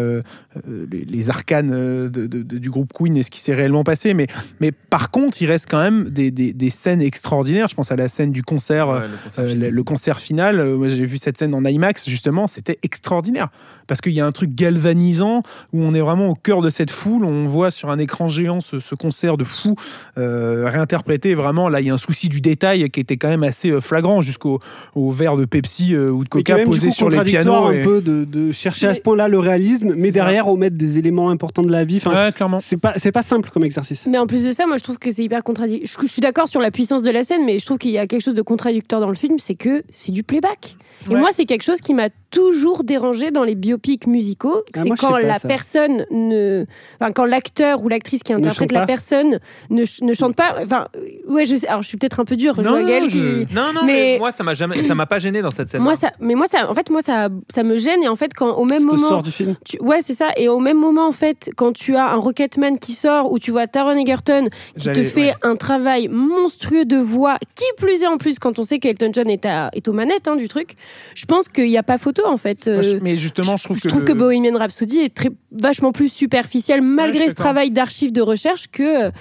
[0.68, 4.14] les, les arcanes de- de- de- du groupe Queen et ce qui s'est réellement passé,
[4.14, 4.28] mais,
[4.60, 7.68] mais par contre, il reste quand même des, des- des scènes extraordinaires.
[7.70, 8.90] Je pense à la scène du concert.
[8.90, 9.60] Ouais, le concert final.
[9.60, 13.50] le, le concert final, moi, j'ai vu cette scène en IMAX, justement, c'était extraordinaire.
[13.88, 15.44] Parce qu'il y a un truc galvanisant
[15.74, 17.26] où on est vraiment au cœur de cette foule.
[17.26, 19.76] On voit sur un écran géant ce, ce concert de fou
[20.18, 21.34] euh, réinterprété.
[21.36, 23.82] Vraiment, là, il y a un souci du détail qui était quand même assez euh,
[23.82, 24.60] flagrant jusqu'au
[24.96, 27.54] au verre de Pepsi euh, ou de Coca posé coup, sur les pianos.
[27.54, 30.98] un et- peu de, de chercher à ce point-là le réalisme, mais derrière omettre des
[31.00, 31.98] éléments importants de la vie.
[31.98, 32.60] Enfin, Ouais, clairement.
[32.62, 34.06] c'est pas c'est pas simple comme exercice.
[34.08, 36.02] Mais en plus de ça, moi je trouve que c'est hyper contradictoire.
[36.02, 37.98] Je, je suis d'accord sur la puissance de la scène, mais je trouve qu'il y
[37.98, 40.76] a quelque chose de contradictoire dans le film, c'est que c'est du playback.
[41.10, 41.20] Et Ouais.
[41.20, 44.64] moi, c'est quelque chose qui m'a toujours dérangé dans les biopics musicaux.
[44.76, 45.48] Ah, c'est quand pas, la ça.
[45.48, 46.66] personne ne.
[47.00, 48.86] Enfin, quand l'acteur ou l'actrice qui interprète la pas.
[48.88, 49.40] personne
[49.70, 50.56] ne, ch- ne chante pas.
[50.64, 50.88] Enfin,
[51.28, 51.68] ouais, je sais.
[51.68, 52.56] Alors, je suis peut-être un peu dure.
[52.62, 55.42] Non, je- qui- Non, non, Mais- mais, moi, ça m'a jamais, ça m'a pas gêné
[55.42, 55.82] dans cette scène.
[55.82, 58.02] Moi, ça, mais moi, ça, en fait, moi, ça, ça me gêne.
[58.04, 59.56] Et en fait, quand au même moment, sort du film.
[59.66, 60.30] tu- ouais, c'est ça.
[60.38, 63.52] Et au même moment, en fait, quand tu as un Rocketman qui sort, ou tu
[63.52, 65.36] vois Taron Egerton qui te fait ouais.
[65.44, 69.30] un travail monstrueux de voix, qui plus est en plus quand on sait qu'Elton John
[69.30, 70.76] est, à, est aux manettes hein, du truc,
[71.16, 72.68] je pense qu'il n'y a pas photo en fait.
[72.68, 74.12] Euh, mais justement, je trouve que.
[74.12, 79.12] le- Bohemian Rhapsody est très, vachement plus superficiel malgré ce travail d'archives de recherche que,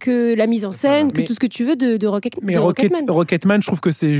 [0.00, 2.34] que la mise en scène, que Mais- tout ce que tu veux de, de, Rocket,
[2.42, 3.10] Mais de Rocket- Rocketman.
[3.14, 4.16] Rocketman, je trouve que c'est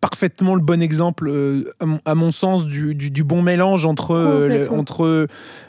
[0.00, 3.86] parfaitement le bon exemple, euh, à, mon, à mon sens, du, du- du bon mélange
[3.86, 4.78] entre, euh, le- Complètement.
[4.78, 5.26] entre,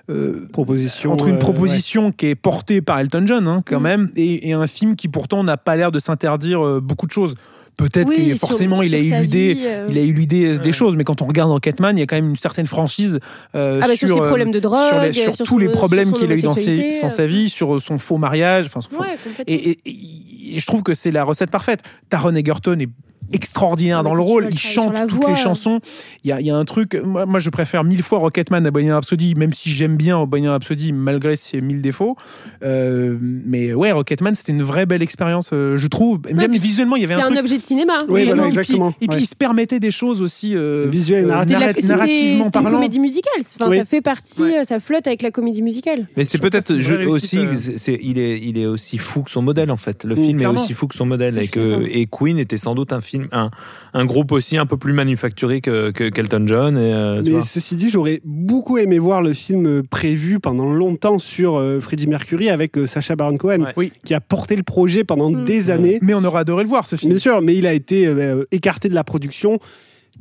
[0.09, 1.11] euh, Proposition.
[1.13, 3.83] entre une euh, proposition qui est portée par Elton John, hein, quand Mm.
[3.83, 7.11] même, et, et un film qui pourtant n'a pas l'air de s'interdire euh, beaucoup de
[7.11, 7.35] choses.
[7.77, 9.85] Peut-être Oui, que sur- forcément il a vie, euh.
[9.89, 12.15] Il a eu l'idée des choses, mais quand on regarde Rocketman, il y a quand
[12.15, 13.19] même une certaine franchise
[13.53, 15.57] euh, Ah bah, sur ses euh, problèmes de drogue, sur, les- sur sur tous son-
[15.59, 17.27] les problèmes qu'il a eu dans, ses- homosexualité, dans sa euh.
[17.27, 19.43] vie, sur son faux mariage, enfin son faux- Ouais, complètement.
[19.47, 21.81] et, et- et- et je trouve que c'est la recette parfaite.
[22.09, 22.89] Taron Egerton est
[23.33, 24.47] extraordinaire dans le rôle.
[24.51, 25.29] Il chante toutes voix.
[25.29, 25.79] les chansons.
[26.23, 26.99] Il y a, il y a un truc.
[27.03, 30.51] Moi, moi, je préfère mille fois Rocketman à Bohemian Rhapsody, même si j'aime bien Bohemian
[30.51, 32.15] Rhapsody malgré ses mille défauts.
[32.63, 36.19] Euh, mais ouais, Rocketman, c'était une vraie belle expérience, euh, je trouve.
[36.33, 37.39] Même visuellement, il y avait C'est un un truc.
[37.39, 37.97] objet de cinéma.
[38.09, 38.93] Oui, Et voilà, puis- exactement.
[39.01, 39.23] Et puis, Ouais.
[39.23, 40.55] il se permettait des choses aussi.
[40.55, 41.57] euh, Visuel, euh, narratif.
[41.57, 42.77] C'était de la- narra- narrativement c'était une parlant.
[42.77, 43.33] comédie musicale.
[43.41, 43.77] Enfin, Oui.
[43.77, 44.59] Ça fait partie, Ouais.
[44.59, 46.07] euh, ça flotte avec la comédie musicale.
[46.15, 46.71] Mais c'est c'est peut-être
[47.07, 47.57] aussi, euh.
[47.57, 50.03] c'est- c'est- il, est, il est aussi fou que son modèle en fait.
[50.03, 51.37] Le Mm, film est aussi fou que son modèle.
[51.37, 53.49] Et Queen était sans doute un film, un,
[53.93, 56.77] un groupe aussi un peu plus manufacturé que, que qu'Elton John.
[56.77, 57.43] Et, euh, tu Mais vois.
[57.43, 62.07] ceci dit, j'aurais beaucoup aimé voir le film euh, prévu pendant longtemps sur euh, Freddie
[62.07, 63.73] Mercury avec euh, Sacha Baron Cohen, Ouais.
[63.77, 63.91] Oui.
[64.05, 65.45] qui a porté le projet pendant Mm.
[65.45, 65.99] des années.
[66.01, 67.11] Mais on aurait adoré le voir, ce film.
[67.11, 69.59] Bien sûr, mais il a été euh, écarté de la production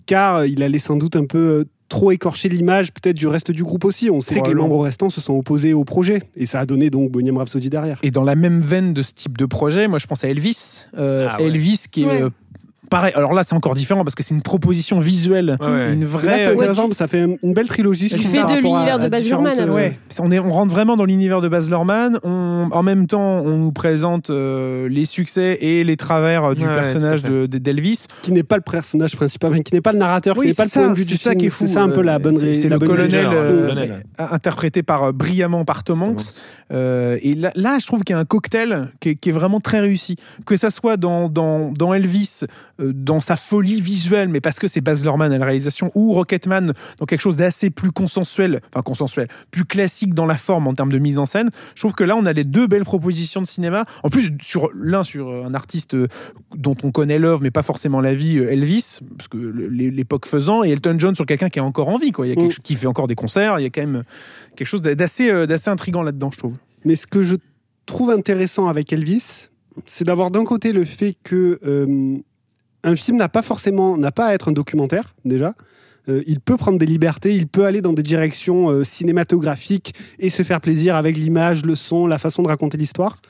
[0.07, 3.85] car il allait sans doute un peu trop écorcher l'image peut-être du reste du groupe
[3.85, 4.11] aussi.
[4.11, 6.91] On sait que les membres restants se sont opposés au projet et ça a donné
[6.91, 7.99] donc Bohemian Rhapsody derrière.
[8.03, 10.87] Et dans la même veine de ce type de projet, moi je pense à Elvis.
[10.99, 11.47] Euh, Ah ouais.
[11.47, 12.23] Elvis qui est Ouais.
[12.23, 12.31] euh,
[12.89, 13.13] pareil.
[13.15, 15.93] Alors là, c'est encore différent parce que c'est une proposition visuelle, Ouais, ouais.
[15.95, 16.39] une Là, vraie.
[16.57, 18.09] c'est euh, ça fait une belle trilogie.
[18.09, 20.51] je Tu trouve, fais de l'univers de Baz différentes, Luhrmann, euh, Ouais, on, est, on
[20.51, 22.19] rentre vraiment dans l'univers de Baz Luhrmann.
[22.25, 26.67] On, en même temps, on nous présente euh, les succès et les travers euh, du
[26.67, 28.07] Ouais, personnage de- d'Elvis.
[28.23, 30.65] qui n'est pas le personnage principal, mais qui n'est pas le narrateur, qui n'est pas
[30.65, 31.41] le c'est point de vue c'est du ça film.
[31.41, 31.67] qui est fou.
[31.67, 33.27] C'est ça un peu la bonne C'est le colonel,
[34.19, 36.23] interprété par brillamment par Tom Hanks.
[36.73, 39.33] Euh, et là, là, je trouve qu'il y a un cocktail qui est, qui est
[39.33, 40.17] vraiment très réussi.
[40.45, 42.41] Que ça soit dans, dans, dans Elvis,
[42.81, 46.13] euh, dans sa folie visuelle, mais parce que c'est Baz Luhrmann à la réalisation, ou
[46.13, 50.75] Rocketman dans quelque chose d'assez plus consensuel, enfin consensuel, plus classique dans la forme en
[50.75, 51.51] termes de mise en scène.
[51.75, 53.85] Je trouve que là, on a les deux belles propositions de cinéma.
[54.03, 56.09] En plus, sur l'un sur un artiste euh,
[56.57, 60.71] dont on connaît l'œuvre, mais pas forcément la vie, Elvis, parce que l'époque faisant, et
[60.71, 62.27] Elton John sur quelqu'un qui est encore en vie, quoi.
[62.27, 62.63] Il y a quelque Mm.
[62.63, 63.59] qui fait encore des concerts.
[63.59, 64.03] Il y a quand même
[64.57, 66.55] quelque chose d'assez d'assez intrigant là-dedans, je trouve.
[66.87, 67.35] Mais ce que je
[67.85, 69.49] trouve intéressant avec Elvis,
[69.87, 72.17] c'est d'avoir d'un côté le fait que euh,
[72.85, 75.55] un film n'a pas forcément n'a pas à être un documentaire déjà.
[76.09, 80.31] Euh, il peut prendre des libertés, il peut aller dans des directions euh, cinématographiques et
[80.31, 83.21] se faire plaisir avec l'image, le son, la façon de raconter l'histoire,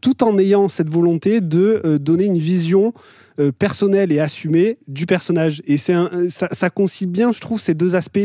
[0.00, 2.92] tout en ayant cette volonté de donner une vision
[3.40, 5.62] euh, personnelle et assumée du personnage.
[5.66, 8.18] Et c'est un- ça, ça concilie bien, je trouve, ces deux aspects,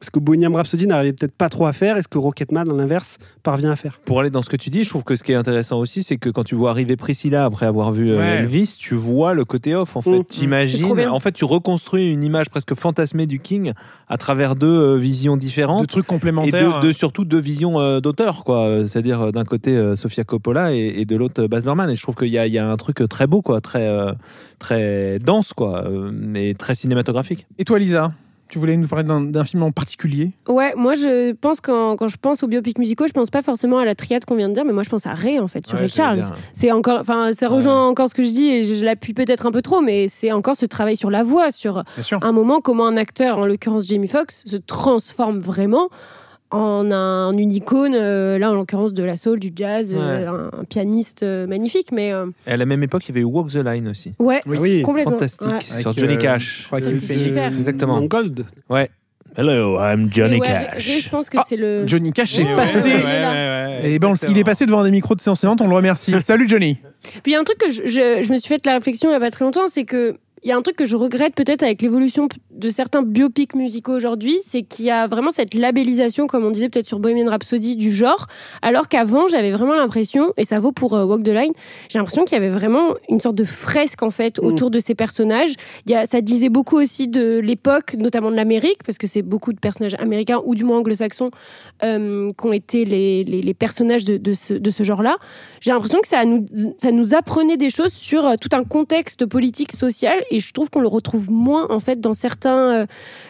[0.00, 2.74] ce que Bohemian Rhapsody n'arrivait peut-être pas trop à faire et ce que Rocketman, à
[2.74, 4.00] l'inverse, parvient à faire.
[4.04, 6.02] Pour aller dans ce que tu dis, je trouve que ce qui est intéressant aussi,
[6.02, 8.36] c'est que quand tu vois arriver Priscilla après avoir vu euh, Ouais.
[8.40, 9.96] Elvis, tu vois le côté off.
[9.96, 10.24] En fait, Mm.
[10.24, 10.94] T'imagines.
[10.94, 11.10] bien.
[11.12, 13.72] En fait, tu reconstruis une image presque fantasmée du King
[14.08, 15.86] à travers deux euh, visions De différentes.
[15.86, 16.80] trucs Et complémentaires.
[16.80, 18.66] de, de- surtout deux visions euh, d'auteur, quoi.
[18.66, 21.90] Euh, C'est-à-dire euh, d'un côté euh, Sofia Coppola et, et de l'autre euh, Baz Luhrmann.
[21.90, 23.60] Et je trouve qu'il y, a- il y a un truc euh, très beau, quoi,
[23.60, 24.12] très euh,
[24.58, 27.46] très dense, quoi, euh, mais très cinématographique.
[27.58, 28.12] Et toi, Lisa
[28.48, 30.30] tu voulais nous parler d'un film en particulier?
[30.48, 33.78] Ouais, moi je pense quand, quand je pense aux biopics musicaux, je pense pas forcément
[33.78, 35.66] à la triade qu'on vient de dire, mais moi je pense à Ray en fait,
[35.66, 36.22] sur Ouais, Charles.
[36.52, 39.50] C'est encore, enfin, ça rejoint encore ce que je dis et je l'appuie peut-être un
[39.50, 41.82] peu trop, mais c'est encore ce travail sur la voix, sur
[42.22, 45.88] un moment comment un acteur, en l'occurrence Jamie Foxx, se transforme vraiment
[46.50, 50.28] en un, en une icône, euh, là en l'occurrence de la soul, du jazz, euh,
[50.28, 53.20] un, un pianiste euh, magnifique, mais euh, Et à la même époque, il y avait
[53.22, 54.14] eu Walk the Line aussi.
[54.18, 54.58] ouais, Oui.
[54.60, 54.82] oui.
[54.82, 55.12] complètement.
[55.12, 55.48] Fantastique.
[55.48, 55.60] Ouais.
[55.60, 56.68] Sur Avec, Johnny euh, Cash.
[56.98, 57.26] c'est-.
[57.26, 58.00] Exactement.
[58.00, 58.44] Mon Gold.
[58.70, 58.90] Ouais.
[59.38, 61.00] Hello, I'm Johnny ouais, Cash.
[61.02, 61.86] je pense que Ah, c'est le.
[61.86, 62.88] Johnny Cash est Ouais, passé.
[62.88, 63.80] ouais, ouais.
[63.84, 66.12] Et ben, on- il est passé devant des micros de séance tenante, on le remercie.
[66.22, 66.78] Salut Johnny.
[67.02, 69.10] Puis il y a un truc que je, je- je me suis fait la réflexion
[69.10, 70.16] il y a pas très longtemps, c'est que
[70.48, 74.38] y a un truc que je regrette peut-être avec l'évolution de certains biopics musicaux aujourd'hui,
[74.42, 77.90] c'est qu'il y a vraiment cette labellisation, comme on disait peut-être sur Bohemian Rhapsody, du
[77.92, 78.26] genre,
[78.62, 81.52] alors qu'avant j'avais vraiment l'impression, et ça vaut pour euh, Walk the Line,
[81.88, 84.94] j'ai l'impression qu'il y avait vraiment une sorte de fresque en fait autour de ces
[84.94, 85.54] personnages.
[85.86, 89.22] Il y a, ça disait beaucoup aussi de l'époque, notamment de l'Amérique, parce que c'est
[89.22, 91.30] beaucoup de personnages américains ou du moins anglo-saxons
[91.82, 95.16] euh, qui ont été les, les- les personnages de, de ce, de ce genre-là.
[95.60, 96.46] J'ai l'impression que ça nous,
[96.78, 100.70] ça nous apprenait des choses sur euh, tout un contexte politique, social, et je trouve
[100.70, 102.86] qu'on le retrouve moins en fait dans certains, euh,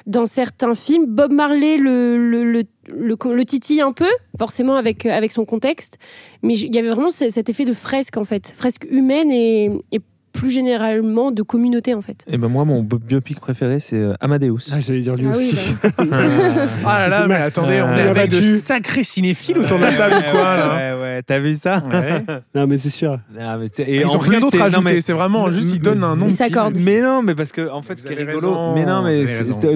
[0.07, 1.07] dans certains films.
[1.07, 5.45] Bob Marley le, le, le, le, le titille un peu, forcément avec, euh, avec son
[5.45, 5.99] contexte,
[6.43, 9.71] mais il y avait vraiment ce- cet effet de fresque en fait, fresque humaine et,
[9.93, 10.01] et
[10.37, 12.25] plus généralement de communauté en fait.
[12.29, 14.59] Et ben moi, mon bi- biopic préféré, c'est euh, Amadeus.
[14.73, 15.75] Ah, j'allais dire lui Ah oui, aussi.
[15.83, 15.89] bah.
[16.85, 19.93] Ah là là, mais attendez, on est Euh, avec de sacrés cinéphiles autour de la
[19.93, 22.25] table ou quoi là Ouais, ouais, t'as vu ça Ouais.
[22.55, 23.19] non, mais c'est sûr.
[23.41, 25.13] Ah, mais tu sais, et Ils en ont rien d'autre à non, ajouter, mais- c'est
[25.13, 26.29] vraiment juste ils donnent un nom.
[26.29, 26.81] Ils.
[26.81, 29.25] Mais non, mais parce que en fait, ce qui est rigolo, raison, mais non, mais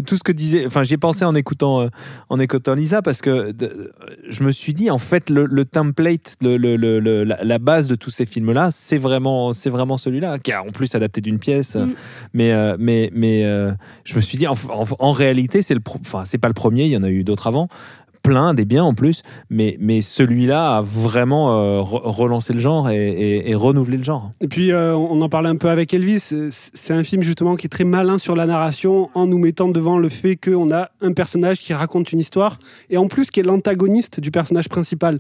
[0.03, 0.65] tout ce que disait.
[0.67, 1.89] Enfin, j'y ai pensé en écoutant, euh,
[2.29, 3.53] en écoutant Lisa, parce que
[4.29, 7.59] je me suis dit, en fait, le, le template, le, le- le- le- la, la
[7.59, 11.39] base de tous ces films-là, c'est vraiment, c'est vraiment celui-là, qui en plus adapté d'une
[11.39, 11.77] pièce.
[11.77, 11.93] Mm.
[12.35, 13.73] Mais, euh, mais, mais euh,
[14.05, 16.85] je me suis dit, en, en- en réalité, c'est le, enfin, c'est pas le premier.
[16.85, 17.69] Il y en a eu d'autres avant.
[18.23, 22.91] Plein, des biens en plus, mais, mais celui-là a vraiment euh, re- relancé le genre
[22.91, 24.31] et, et- et renouvelé le genre.
[24.43, 26.29] Et puis, euh, on en parlait un peu avec Elvis.
[26.33, 29.69] euh, C'est un film justement qui est très malin sur la narration en nous mettant
[29.69, 32.59] devant le fait qu'on a un personnage qui raconte une histoire
[32.91, 35.19] et en plus qui est l'antagoniste du personnage principal.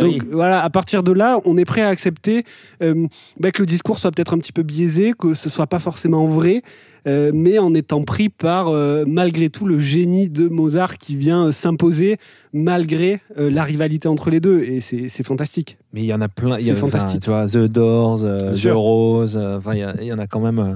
[0.00, 2.44] Donc voilà, à partir de là, on est prêt à accepter
[2.82, 3.06] euh,
[3.40, 6.26] bah, que le discours soit peut-être un petit peu biaisé, que ce soit pas forcément
[6.26, 6.62] vrai.
[7.06, 11.46] Euh, mais en étant pris par euh, malgré tout le génie de Mozart qui vient
[11.46, 12.16] euh, s'imposer
[12.52, 15.78] malgré euh, la rivalité entre les deux et c'est fantastique.
[15.92, 16.58] Mais il y en a plein.
[16.58, 17.20] il y a- C'est fantastique.
[17.22, 18.68] Tu vois, The Doors, euh, The.
[18.72, 19.36] Rose.
[19.36, 20.58] euh, Enfin, il y, en a quand même.
[20.58, 20.74] euh,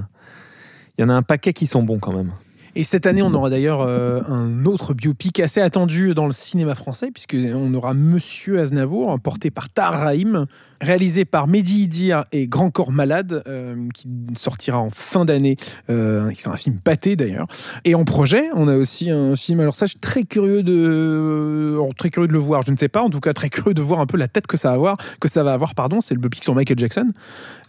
[0.97, 2.31] Il y en a un paquet qui sont bons quand même.
[2.75, 6.73] Et cette année, on aura d'ailleurs euh, un autre biopic assez attendu dans le cinéma
[6.75, 10.45] français, puisqu'on aura Monsieur Aznavour, porté par Tahar Rahim,
[10.81, 15.55] réalisé par Mehdi Idir et Grand Corps Malade, euh, qui sortira en fin d'année,
[15.89, 17.47] euh, qui c'est un film pâté d'ailleurs.
[17.85, 21.73] Et en projet, on a aussi un film, alors ça, je suis très curieux de,
[21.75, 23.73] alors, très curieux de le voir, je ne sais pas, en tout cas très curieux
[23.73, 26.01] de voir un peu la tête que ça va avoir, que ça va avoir, pardon,
[26.01, 27.11] c'est le biopic sur Michael Jackson,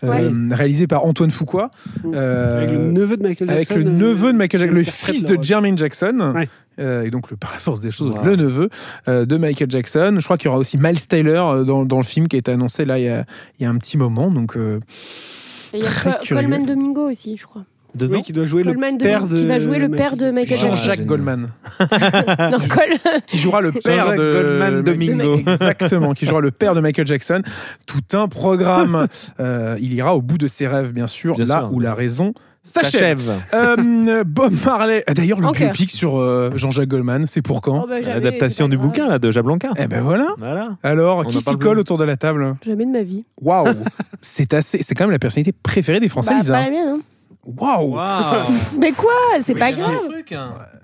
[0.05, 1.71] euh, réalisé par Antoine Fuqua.
[2.07, 3.85] euh, avec le neveu de Michael avec Jackson.
[3.85, 5.43] le euh, neveu de Michael Jackson, le fils le de.
[5.43, 6.49] Jermaine Jackson, Ouais.
[6.79, 8.25] Euh, et donc le, par la force des choses, Wow.
[8.25, 8.69] le neveu
[9.09, 10.17] euh, de Michael Jackson.
[10.19, 12.39] Je crois qu'il y aura aussi Miles Taylor euh, dans, dans le film qui a
[12.39, 13.25] été annoncé là il y a,
[13.59, 14.31] il y a un petit moment.
[14.31, 14.81] Donc euh,
[15.75, 16.21] Et il y a.
[16.29, 17.65] Coleman Domingo aussi, je crois.
[17.95, 20.17] De Oui, qui doit jouer le Coleman père Domingo, de qui va jouer le père
[20.17, 20.75] de Michael Jackson.
[20.77, 21.05] Jean-Jacques.
[21.05, 21.51] Goldman,
[21.81, 25.37] non, Col- qui jouera le père de Goldman Domingo.
[25.37, 27.43] Exactement, qui jouera le père de Michael Jackson.
[27.85, 29.09] Tout un programme.
[29.41, 31.85] Euh, il ira au bout de ses rêves, bien sûr, Bien là sûr, où bien
[31.85, 31.99] la sûr.
[31.99, 33.41] raison s'achève.
[33.55, 35.03] Euh, Bob Marley.
[35.07, 35.73] Ah, D'ailleurs, le cœur.
[35.73, 39.31] biopic sur euh, Jean-Jacques Goldman, c'est pour quand Oh, bah, L'adaptation du bouquin là, de
[39.31, 39.71] Jablanca.
[39.77, 40.29] Eh ben voilà.
[40.39, 40.71] Voilà.
[40.83, 42.55] Alors, On qui s'y colle autour de la table?
[42.65, 43.25] Jamais de ma vie.
[43.41, 43.67] Waouh
[44.21, 44.83] C'est assez.
[44.83, 46.55] C'est quand même la personnalité préférée des Français, Bah, Lisa.
[46.55, 47.01] pas la mienne, hein.
[47.45, 47.97] Waouh
[48.79, 49.11] Mais quoi
[49.45, 49.99] C'est pas grave.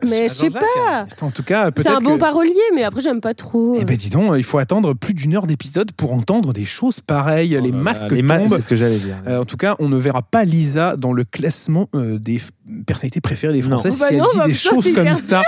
[0.09, 1.06] Mais je sais pas.
[1.20, 3.76] En tout cas, C'est un bon que- parolier, mais après, j'aime pas trop.
[3.80, 7.00] Eh ben dis donc, il faut attendre plus d'une heure d'épisode pour entendre des choses
[7.00, 7.59] pareilles.
[7.62, 8.56] les masques Oh les ma- tombent.
[8.56, 9.16] C'est ce que j'allais dire.
[9.28, 12.40] Euh, en tout cas, on ne verra pas Lisa dans le classement euh, des
[12.86, 13.78] personnalités préférées des Non.
[13.78, 15.42] Français Oh bah si elle non, dit bah des putain, choses c'est comme ça.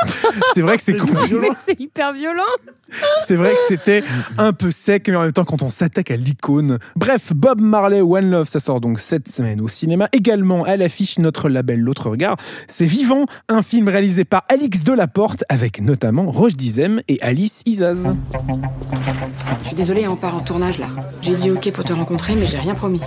[0.55, 0.97] C'est vrai que c'est
[1.67, 2.43] c'est hyper violent.
[3.27, 4.03] C'est vrai que c'était
[4.39, 6.79] un peu sec, mais en même temps, quand on s'attaque à l'icône.
[6.97, 10.09] Bref, Bob Marley One Love, ça sort donc cette semaine au cinéma.
[10.13, 12.37] Également à l'affiche notre label L'autre regard.
[12.69, 18.13] C'est Vivant, un film réalisé par Alix Delaporte avec notamment Roche Dizem et Alice Isaz.
[19.63, 20.89] Je suis désolée, on part en tournage là.
[21.23, 23.01] J'ai dit ok pour te rencontrer, mais j'ai rien promis.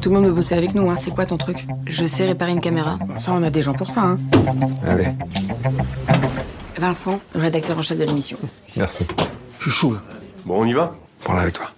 [0.00, 0.96] Tout le monde veut bosser avec nous, hein.
[0.96, 1.66] C'est quoi ton truc?
[1.86, 2.98] Je sais réparer une caméra.
[3.18, 4.18] Ça, on a des gens pour ça, hein.
[4.86, 5.08] Allez,
[6.78, 8.38] Vincent, le rédacteur en chef de l'émission.
[8.76, 9.06] merci.
[9.58, 10.02] Je suis chaud là.
[10.44, 10.94] Bon, on y va?
[11.22, 11.70] Prends-la avec toi.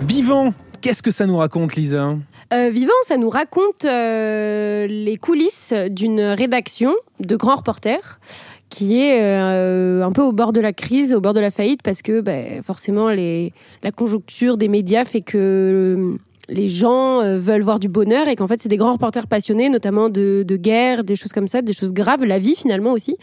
[0.00, 2.16] Vivant, qu'est-ce que ça nous raconte, Lisa
[2.52, 8.20] Euh, Vivant, ça nous raconte euh, les coulisses d'une rédaction de grands reporters
[8.68, 11.82] qui est euh, un peu au bord de la crise, au bord de la faillite,
[11.82, 16.16] parce que bah, forcément la conjoncture des médias fait que
[16.48, 20.08] les gens veulent voir du bonheur et qu'en fait c'est des grands reporters passionnés, notamment
[20.08, 23.16] de, de guerre, des choses comme ça, des choses graves, la vie finalement aussi.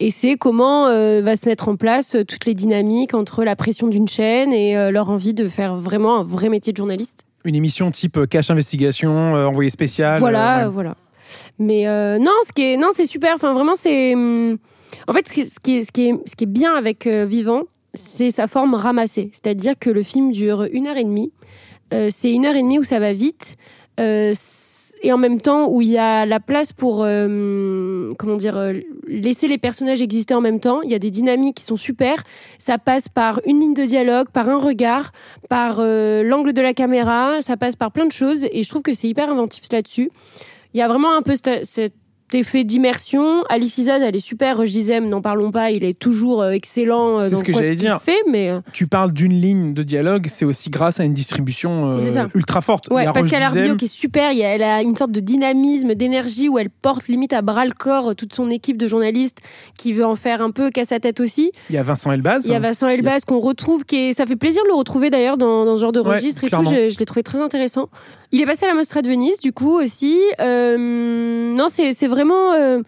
[0.00, 3.56] Et c'est comment euh, va se mettre en place euh, toutes les dynamiques entre la
[3.56, 7.24] pression d'une chaîne et euh, leur envie de faire vraiment un vrai métier de journaliste.
[7.44, 10.20] Une émission type cache investigation, euh, envoyé spécial.
[10.20, 10.72] Voilà, ouais.
[10.72, 10.96] voilà.
[11.58, 11.84] Mais
[12.18, 13.34] non, ce qui est, non, c'est super.
[13.34, 14.14] Enfin, vraiment, c'est.
[14.14, 14.56] hum,
[15.08, 15.82] En fait, ce qui est, ce qui est,
[16.26, 19.28] ce qui est, bien avec Vivant, c'est sa forme ramassée.
[19.32, 21.32] C'est-à-dire que le film dure une heure et demie.
[21.90, 23.56] C'est une heure et demie où ça va vite.
[25.02, 28.74] Et en même temps où il y a la place pour euh, comment dire euh,
[29.06, 30.82] laisser les personnages exister en même temps.
[30.82, 32.22] Il y a des dynamiques qui sont super.
[32.58, 35.12] Ça passe par une ligne de dialogue par un regard
[35.48, 37.40] par euh, l'angle de la caméra.
[37.42, 40.10] Ça passe par plein de choses et je trouve que c'est hyper inventif là-dessus.
[40.74, 41.94] Il y a vraiment un peu cet, cet
[42.34, 43.42] effet d'immersion.
[43.48, 44.64] Alice Isaz, elle est super.
[44.66, 47.18] Je disais, n'en parlons pas, il est toujours euh, excellent.
[47.18, 48.00] euh, C'est dans ce que j'allais qu'il dire.
[48.02, 51.98] fait, mais euh, Tu parles d'une ligne de dialogue, c'est aussi grâce à une distribution
[51.98, 52.88] euh, ultra forte.
[52.90, 55.20] Ouais, parce qu'elle a qui est super, il y a- elle a une sorte de
[55.20, 59.38] dynamisme, d'énergie où elle porte limite à bras le corps toute son équipe de journalistes
[59.76, 61.52] qui veut en faire un peu casse à tête aussi.
[61.70, 62.44] il y a Vincent Elbaz.
[62.46, 64.12] Il y a Vincent Elbaz qu'on retrouve, qui est...
[64.14, 66.48] ça fait plaisir de le retrouver d'ailleurs dans, dans ce genre de Ouais, registre et
[66.50, 66.62] tout.
[66.64, 67.88] Je, je l'ai trouvé très intéressant.
[68.32, 70.18] Il est passé à la Mostra de Venise du coup aussi.
[70.40, 72.52] Euh, non, c'est c'est vraiment.
[72.52, 72.82] euh,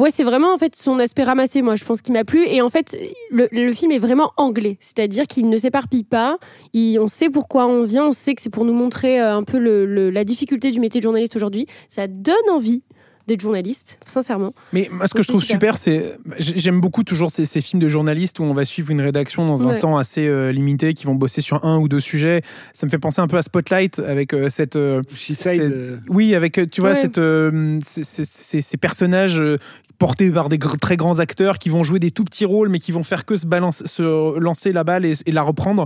[0.00, 2.46] Ouais, c'est vraiment en fait son aspect ramassé, moi je pense qu'il m'a plu.
[2.46, 2.96] Et en fait,
[3.30, 6.38] le, film est vraiment anglais, c'est-à-dire qu'il ne s'éparpille pas.
[6.74, 9.58] On sait pourquoi on vient, on sait que c'est pour nous montrer euh, un peu
[9.58, 11.66] la difficulté du métier de journaliste aujourd'hui.
[11.90, 12.82] Ça donne envie
[13.26, 14.52] d'être journaliste, sincèrement.
[14.72, 16.16] Mais moi, ce que Donc, je trouve super, c'est.
[16.38, 19.46] j'ai- J'aime beaucoup toujours ces, ces films de journalistes où on va suivre une rédaction
[19.46, 22.42] dans un temps assez euh, limité, qui vont bosser sur un ou deux sujets.
[22.72, 24.76] Ça me fait penser un peu à Spotlight avec euh, cette.
[24.76, 26.96] euh, said, euh, Oui, avec, tu vois, Ouais.
[26.96, 29.58] cette, euh, ces, ces- ces- ces personnages euh,
[29.98, 32.78] portés par des gr- très grands acteurs qui vont jouer des tout petits rôles, mais
[32.78, 35.84] qui vont faire que se, balance, se lancer la balle et, et la reprendre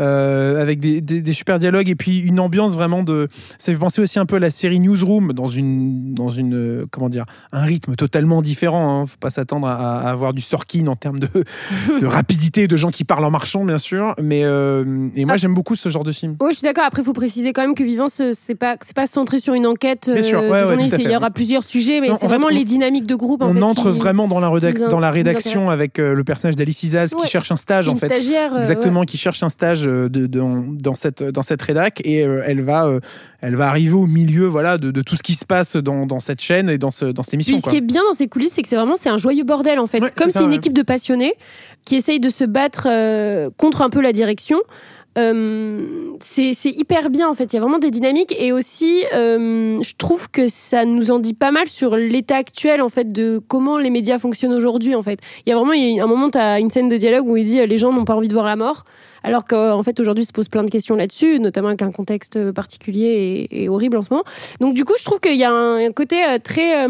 [0.00, 3.28] euh, avec des, des- des super dialogues et puis une ambiance vraiment de.
[3.58, 7.08] Ça fait penser aussi un peu à la série Newsroom dans une, dans une comment
[7.08, 9.00] dire, un rythme totalement différent.
[9.02, 9.06] Hein.
[9.06, 11.28] Faut pas s'attendre à, à avoir du Sorkin en termes de,
[12.00, 14.14] de rapidité, de gens qui parlent en marchant, bien sûr.
[14.22, 15.38] Mais euh, et moi, Ah.
[15.38, 16.36] j'aime beaucoup ce genre de film.
[16.40, 16.84] Oui, je suis d'accord.
[16.86, 19.54] Après, il faut préciser quand même que Vivant, ce- c'est pas, c'est pas centré sur
[19.54, 20.86] une enquête Bien sûr, euh, ouais, ouais.
[20.98, 23.42] Il y aura plusieurs sujets, mais c'est fait, vraiment on- les dynamiques de groupe.
[23.42, 26.56] en on fait, entre qui- vraiment dans la, rédac- dans rédaction avec euh, le personnage
[26.56, 28.06] d'Alice Isaz qui cherche un stage en fait.
[28.06, 32.62] stagiaire, Exactement, qui cherche un stage de, de- dans, cette, dans cette rédac et elle,
[32.62, 32.90] va,
[33.40, 36.20] elle va arriver au milieu voilà, de, de tout ce qui se passe dans, dans
[36.20, 37.52] cette chaîne et dans, ce, dans cette émission.
[37.52, 37.72] Puis ce quoi.
[37.72, 39.86] qui est bien dans ces coulisses, c'est que c'est vraiment c'est un joyeux bordel en
[39.86, 40.00] fait.
[40.00, 40.56] Ouais, Comme c'est une ouais.
[40.56, 41.34] équipe de passionnés
[41.84, 44.58] qui essayent de se battre euh, contre un peu la direction.
[45.16, 47.52] Euh, c'est hyper bien en fait.
[47.52, 51.18] Il y a vraiment des dynamiques et aussi, euh, je trouve que ça nous en
[51.18, 55.02] dit pas mal sur l'état actuel en fait de comment les médias fonctionnent aujourd'hui en
[55.02, 55.20] fait.
[55.44, 57.36] Il y a vraiment y a un moment, tu as une scène de dialogue où
[57.36, 58.84] il dit euh, les gens n'ont pas envie de voir la mort,
[59.22, 63.48] alors qu'en fait aujourd'hui se pose plein de questions là-dessus, notamment avec un contexte particulier
[63.50, 64.24] et, horrible en ce moment.
[64.60, 66.86] Donc du coup, je trouve qu'il y a un, côté très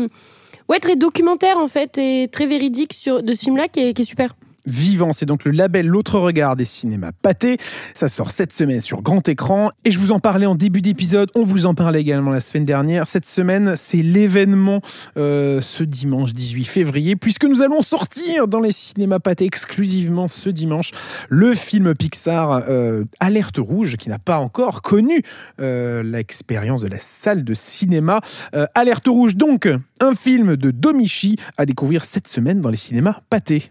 [0.68, 4.34] ouais très documentaire en fait et très véridique sur de ce film-là qui est super.
[4.66, 5.12] Vivant.
[5.12, 7.58] C'est donc le label L'autre regard des cinémas pâtés.
[7.94, 9.70] Ça sort cette semaine sur grand écran.
[9.84, 11.30] Et je vous en parlais en début d'épisode.
[11.34, 13.06] On vous en parlait également la semaine dernière.
[13.06, 14.80] Cette semaine, c'est l'événement
[15.16, 20.50] euh, ce dimanche 18 février, puisque nous allons sortir dans les cinémas pâtés exclusivement ce
[20.50, 20.92] dimanche
[21.28, 25.22] le film Pixar euh, Alerte Rouge, qui n'a pas encore connu
[25.60, 28.20] euh, l'expérience de la salle de cinéma.
[28.54, 29.68] Euh, Alerte Rouge, donc,
[30.00, 33.68] un film de Domichi à découvrir cette semaine dans les cinémas pâtés.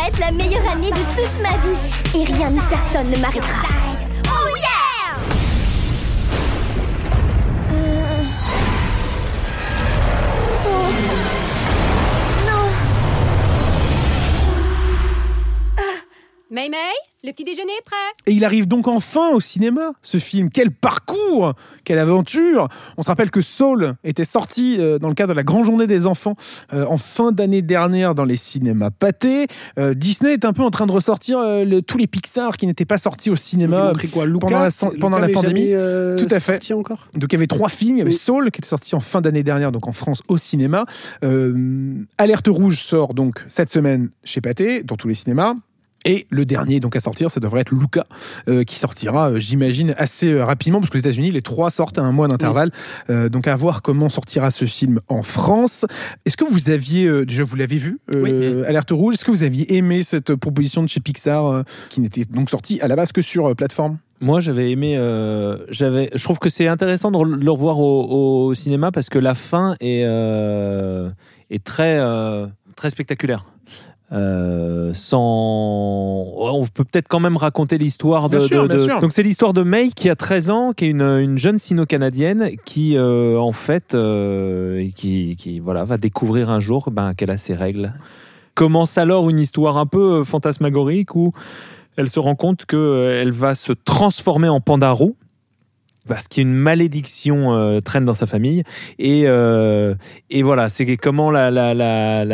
[0.00, 1.76] Va être la meilleure année de toute ma vie
[2.14, 3.79] et rien ni personne ne m'arrêtera.
[16.52, 16.78] May May,
[17.22, 17.94] le petit déjeuner est prêt.
[18.26, 20.50] Et il arrive donc enfin au cinéma, ce film.
[20.50, 25.32] Quel parcours Quelle aventure On se rappelle que Soul était sorti euh, dans le cadre
[25.32, 26.34] de la Grande Journée des Enfants
[26.72, 29.46] euh, en fin d'année dernière dans les cinémas pâtés.
[29.78, 32.66] Euh, Disney est un peu en train de ressortir euh, le- tous les Pixar qui
[32.66, 35.68] n'étaient pas sortis au cinéma quoi pendant la, pendant pandémie.
[35.68, 36.54] jamais, euh, Tout à fait.
[36.54, 37.06] sorti encore?
[37.14, 37.94] Donc il y avait trois films.
[37.94, 38.16] Il y avait Oui.
[38.16, 40.84] Soul qui était sorti en fin d'année dernière, donc en France au cinéma.
[41.22, 45.54] Euh, Alerte Rouge sort donc cette semaine chez Pathé, dans tous les cinémas.
[46.04, 48.04] Et le dernier donc à sortir, ça devrait être Luca,
[48.48, 51.98] euh, qui sortira, euh, j'imagine, assez euh, rapidement, parce que les États-Unis, les trois sortent
[51.98, 52.70] à un mois d'intervalle.
[53.08, 55.84] Donc à voir comment sortira ce film en France.
[56.24, 57.98] Est-ce que vous aviez, déjà vous l'avez vu,
[58.66, 62.50] Alerte Rouge, est-ce que vous aviez aimé cette proposition de chez Pixar, qui n'était donc
[62.50, 63.98] sortie à la base que sur plateforme?
[64.20, 64.96] Moi, j'avais aimé.
[64.98, 66.10] euh, j'avais.
[66.14, 69.76] Je trouve que c'est intéressant de le revoir au, au cinéma parce que la fin
[69.80, 71.10] est euh,
[71.50, 72.46] est très euh,
[72.76, 73.46] très spectaculaire.
[74.12, 78.38] Euh, sans, on peut peut-être quand même raconter l'histoire de.
[78.38, 79.00] Bien sûr, de- bien de- sûr.
[79.00, 82.50] Donc c'est l'histoire de May qui a 13 ans, qui est une, une jeune sino-canadienne
[82.64, 87.36] qui euh, en fait euh, qui, qui voilà va découvrir un jour ben, qu'elle a
[87.38, 87.92] ses règles.
[88.54, 91.32] Commence alors une histoire un peu euh, fantasmagorique où
[91.96, 95.14] elle se rend compte qu'elle va se transformer en pandarou
[96.08, 98.62] parce qu'une malédiction euh, traîne dans sa famille.
[98.98, 99.94] Et, euh,
[100.30, 102.24] et voilà, c'est comment la, la, la,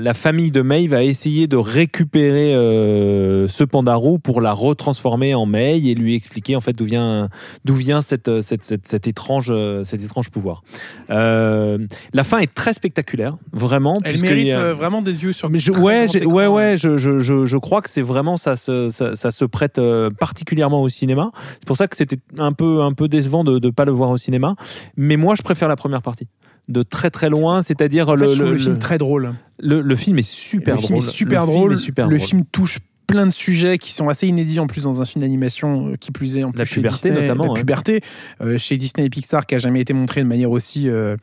[0.00, 5.46] la, famille de May va essayer de récupérer euh, ce pandarou pour la retransformer en
[5.46, 7.28] May et lui expliquer en fait d'où vient,
[7.64, 9.52] d'où vient cette, cette, cette, cet étrange,
[9.84, 10.62] cet étrange pouvoir.
[11.08, 13.94] La fin est très spectaculaire, vraiment.
[14.04, 17.18] Elle mérite y a- vraiment des yeux sur mais je- ouais, ouais, ouais, je, je,
[17.20, 19.80] je, je crois que c'est vraiment ça se, ça, ça se prête
[20.18, 21.30] particulièrement au cinéma.
[21.54, 24.10] C'est pour ça que c'était un peu, un peu décevant de ne pas le voir
[24.10, 24.56] au cinéma.
[24.96, 26.26] Mais moi, je préfère la première partie.
[26.68, 29.34] De très très loin, c'est-à-dire En fait, le, film très drôle.
[29.60, 31.08] le, le film est super le film drôle.
[31.08, 31.72] est super Le film drôle.
[31.74, 32.28] est super le drôle.
[32.28, 35.88] film touche plein de sujets qui sont assez inédits en plus dans un film d'animation
[35.88, 38.00] euh, qui plus est en plus La chez puberté, Disney, notamment, la puberté
[38.40, 41.16] euh, chez Disney et Pixar qui a jamais été montré de manière aussi euh,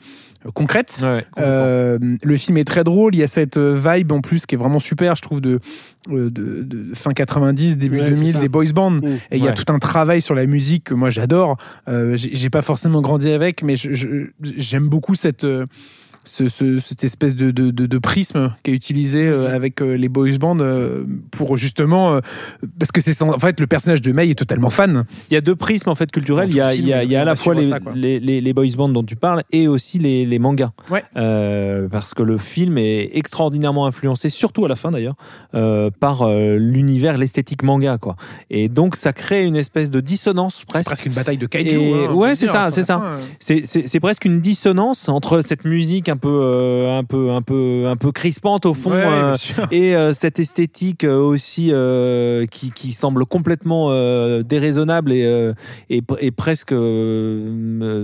[0.54, 1.00] concrète.
[1.04, 4.46] Ouais, Euh, le film est très drôle, il y a cette euh, vibe en plus
[4.46, 5.60] qui est vraiment super, je trouve, de,
[6.12, 8.40] euh, de, de fin 90, début Ouais, c'est 2000, ça.
[8.40, 8.92] des boys bands.
[8.92, 9.04] Mm.
[9.32, 11.58] Et il y a tout un travail sur la musique que moi j'adore.
[11.88, 15.46] Euh, j'ai pas forcément grandi avec, mais je- je- j'aime beaucoup cette.
[16.30, 19.96] Ce- ce- cette espèce de, de, de- de prisme qui est utilisé euh, avec euh,
[19.98, 22.20] les boys bands euh, pour justement euh,
[22.80, 25.42] parce que c'est en fait le personnage de May est totalement fan Il y a
[25.42, 26.50] deux prismes en fait culturels.
[26.50, 27.80] Il y a, il y a, film, il y a à la fois les, ça,
[27.96, 30.72] les, les, les boys bands dont tu parles et aussi les, les mangas.
[30.90, 31.04] Ouais.
[31.92, 35.16] Parce que le film est extraordinairement influencé, surtout à la fin d'ailleurs,
[36.00, 37.98] par l'univers, l'esthétique manga.
[37.98, 38.16] Quoi.
[38.50, 40.86] Et donc ça crée une espèce de dissonance c'est presque.
[40.86, 43.02] presque une bataille de kaiju Et- hein, ouais, c'est ça, à c'est ça.
[43.40, 47.86] C'est c'est presque une dissonance entre cette musique un peu, euh, un peu, un peu,
[47.88, 49.36] un peu crispante au fond Ouais, euh,
[49.72, 51.72] et euh, cette esthétique aussi
[52.52, 53.90] qui, qui semble complètement
[54.44, 55.52] déraisonnable et,
[55.90, 56.74] et, et presque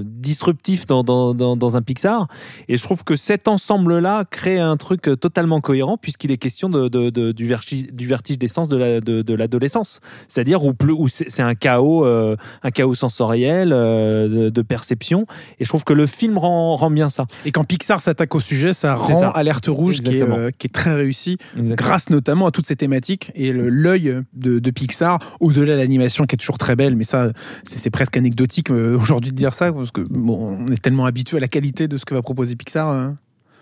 [0.03, 2.27] disruptif dans, dans, dans, dans un Pixar.
[2.67, 6.87] Et je trouve que cet ensemble-là crée un truc totalement cohérent puisqu'il est question de,
[6.87, 9.99] de- de- du, vertige, du vertige des sens de la- de, de l'adolescence.
[10.27, 15.25] C'est-à-dire où, plus- où c'est un chaos, euh, un chaos sensoriel euh, de, de perception.
[15.59, 17.25] Et je trouve que le film rend, rend bien ça.
[17.45, 19.29] et quand Pixar s'attaque au sujet ça rend ça.
[19.29, 21.75] Alerte Rouge qui est, euh, qui est très réussi Exactement.
[21.75, 26.35] grâce notamment à toutes ces thématiques et l'œil de, de Pixar, au-delà de l'animation qui
[26.35, 27.29] est toujours très belle, mais ça,
[27.65, 31.37] c'est presque anecdotique euh, aujourd'hui de dire ça, parce que bon, on est tellement habitué
[31.37, 32.89] à la qualité de ce que va proposer Pixar.
[32.89, 33.07] euh.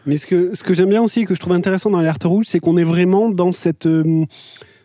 [0.05, 2.45] Mais ce que, ce que j'aime bien aussi, que je trouve intéressant dans l'alerte rouge,
[2.49, 4.25] c'est qu'on est vraiment dans cette euh,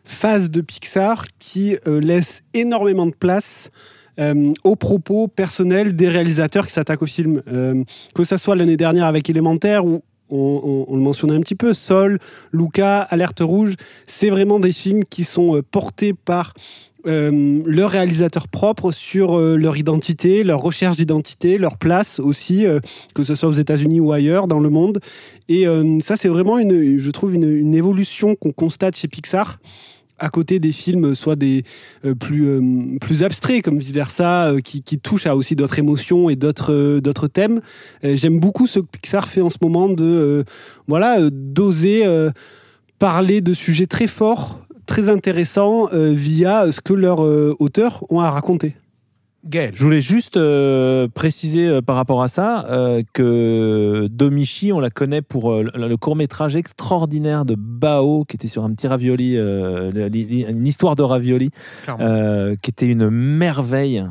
[0.04, 3.70] phase de Pixar qui euh, laisse énormément de place
[4.18, 7.42] euh, aux propos personnels des réalisateurs qui s'attaquent au film.
[7.48, 11.74] Euh, que ça soit l'année dernière avec Élémentaire ou on, le mentionnait un petit peu,
[11.74, 12.18] Sol,
[12.52, 13.74] Luca, Alerte Rouge,
[14.06, 16.54] c'est vraiment des films qui sont euh, portés par
[17.06, 22.66] euh, leurs réalisateurs propres sur euh, leur identité, leur recherche d'identité, leur place aussi,
[23.14, 25.00] que ce soit aux États-Unis ou ailleurs dans le monde.
[25.48, 25.64] Et
[26.02, 29.58] ça, c'est vraiment, une, je trouve, une évolution qu'on constate chez Pixar.
[30.18, 31.64] À côté des films, soit des
[32.04, 35.78] euh, plus euh, plus abstraits comme vice versa, euh, qui, qui touchent à aussi d'autres
[35.78, 37.60] émotions et d'autres euh, thèmes.
[38.04, 40.44] Euh, J'aime beaucoup ce que Pixar fait en ce moment de euh,
[40.88, 42.30] voilà euh, d'oser euh,
[42.98, 48.20] parler de sujets très forts, très intéressants euh, via ce que leurs euh, auteurs ont
[48.20, 48.74] à raconter.
[49.48, 49.72] Gaël.
[49.74, 54.90] Je voulais juste euh, préciser euh, par rapport à ça euh, que Domichi, on la
[54.90, 60.66] connaît pour le, le court-métrage extraordinaire de Bao, qui était sur un petit ravioli, une
[60.66, 61.50] histoire de ravioli,
[61.86, 64.04] qui était une merveille.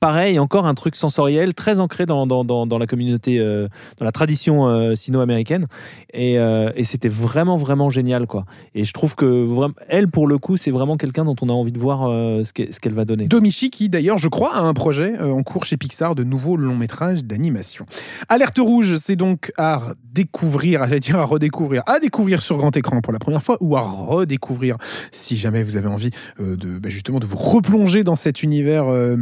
[0.00, 4.12] Pareil, encore un truc sensoriel, très ancré dans, dans, dans, la communauté, euh, dans la
[4.12, 5.66] tradition euh, sino-américaine.
[6.14, 8.26] Et, euh, et c'était vraiment, vraiment génial.
[8.26, 8.46] quoi.
[8.74, 9.46] Et je trouve que,
[9.88, 12.08] elle, pour le coup, c'est vraiment quelqu'un dont on a envie de voir
[12.44, 13.26] ce qu'elle va donner.
[13.26, 16.76] Domichi, qui d'ailleurs, je crois, a un projet en cours chez Pixar de nouveaux longs
[16.76, 17.84] métrages d'animation.
[18.30, 19.82] Alerte rouge, c'est donc à
[20.14, 23.76] découvrir, j'allais dire à redécouvrir, à découvrir sur grand écran pour la première fois ou
[23.76, 24.76] à redécouvrir
[25.12, 29.16] si jamais vous avez envie de bah, justement de vous replonger dans cet univers euh,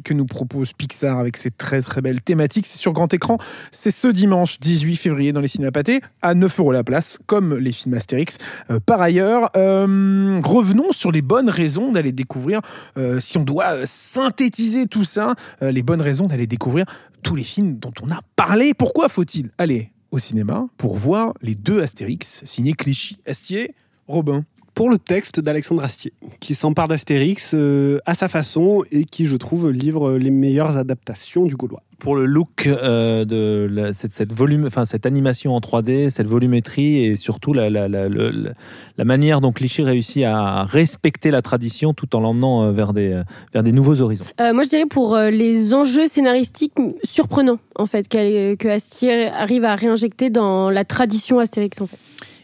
[0.00, 2.66] que nous propose Pixar avec ses très très belles thématiques.
[2.66, 3.38] C'est sur grand écran,
[3.72, 7.56] c'est ce dimanche 18 février dans les cinémas pâtés à 9 euros la place, comme
[7.56, 8.38] les films Astérix.
[8.70, 12.60] Euh, par ailleurs, euh, revenons sur les bonnes raisons d'aller découvrir
[12.96, 16.84] euh, si on doit synthétiser tout ça, les bonnes raisons d'aller découvrir
[17.22, 18.74] tous les films dont on a parlé.
[18.74, 23.74] Pourquoi faut-il aller au cinéma pour voir les deux Astérix signés Clichy, Astier,
[24.06, 24.44] Robin?
[24.78, 29.34] Pour le texte d'Alexandre Astier, qui s'empare d'Astérix euh, à sa façon et qui, je
[29.34, 31.82] trouve, livre les meilleures adaptations du Gaulois.
[31.98, 36.28] pour le look euh, de la- cette, cette volume, enfin cette animation en 3D, cette
[36.28, 38.52] volumétrie et surtout la, la, la, le- la-
[38.96, 43.20] la manière dont Clichy réussit à respecter la tradition tout en l'emmenant euh, vers des,
[43.52, 44.22] vers des nouveaux horizons.
[44.40, 49.26] Euh, moi, je dirais pour euh, les enjeux scénaristiques surprenants, en fait, qu'elle- que Astier
[49.26, 51.98] arrive à réinjecter dans la tradition Astérix, en fait.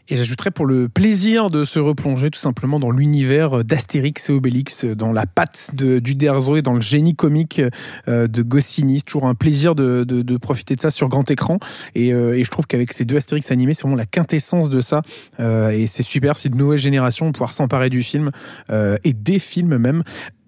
[0.08, 4.84] Et j'ajouterais pour le plaisir de se replonger tout simplement dans l'univers d'Astérix et Obélix,
[4.84, 7.62] dans la patte de d'Uderzo et dans le génie comique
[8.08, 8.98] euh, de Goscinny.
[8.98, 11.58] C'est toujours un plaisir de, profiter de ça sur grand écran.
[11.94, 14.82] Et, euh, et je trouve qu'avec ces deux Astérix animés, c'est vraiment la quintessence de
[14.82, 15.00] ça.
[15.40, 18.30] Euh, et c'est super, si de nouvelles générations vont pouvoir s'emparer du film
[18.70, 20.02] et des films même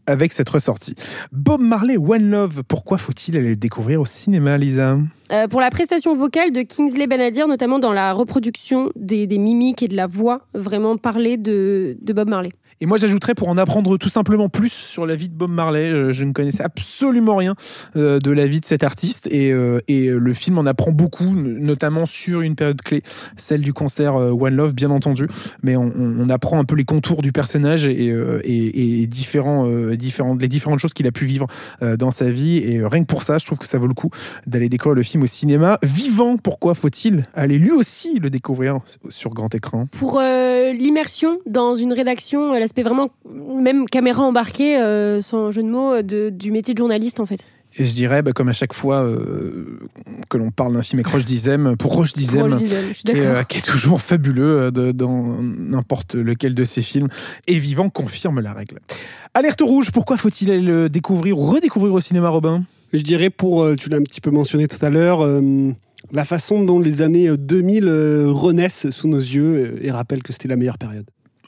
[0.06, 0.94] avec cette ressortie.
[1.32, 4.98] Bob Marley, One Love, pourquoi faut-il aller le découvrir au cinéma, Lisa?
[5.32, 9.88] Euh, pour la prestation vocale de Kingsley Benadir, notamment dans la reproduction des, mimiques et
[9.88, 12.52] de la voix, vraiment parler de, de Bob Marley.
[12.80, 15.90] Et moi, j'ajouterais pour en apprendre tout simplement plus sur la vie de Bob Marley.
[15.90, 17.54] euh, Je ne connaissais absolument rien
[17.96, 21.34] euh, de la vie de cet artiste et, euh, et le film en apprend beaucoup,
[21.34, 23.02] notamment sur une période clé,
[23.36, 25.26] celle du concert One Love, bien entendu.
[25.62, 28.12] Mais on, apprend un peu les contours du personnage et,
[28.44, 31.46] et- différents, différentes, les différentes choses qu'il a pu vivre
[31.80, 32.58] dans sa vie.
[32.58, 34.10] Et rien que pour ça, je trouve que ça vaut le coup
[34.46, 35.78] d'aller découvrir le film au cinéma.
[35.84, 39.84] Vivant, pourquoi faut-il aller lui aussi le découvrir sur grand écran?
[39.86, 43.10] Pour l'immersion dans une rédaction, l'aspect vraiment,
[43.60, 47.40] même caméra embarquée, euh, sans jeu de mots, de- du métier de journaliste, en fait.
[47.78, 49.78] Et je dirais, bah, comme à chaque fois euh,
[50.30, 53.66] que l'on parle d'un film avec Roche Dizem, pour Roche Dizem, qui, euh, qui est
[53.66, 57.08] toujours fabuleux euh, de- dans n'importe lequel de ses films,
[57.46, 58.78] et Vivant confirme la règle.
[59.34, 62.64] Alerte rouge, pourquoi faut-il aller le découvrir ou redécouvrir au cinéma, Robin?
[62.94, 65.72] Je dirais pour, euh, tu l'as un petit peu mentionné tout à l'heure, euh,
[66.12, 70.32] la façon dont les années euh, 2000 euh, renaissent sous nos yeux et rappellent que
[70.32, 71.04] c'était la meilleure période.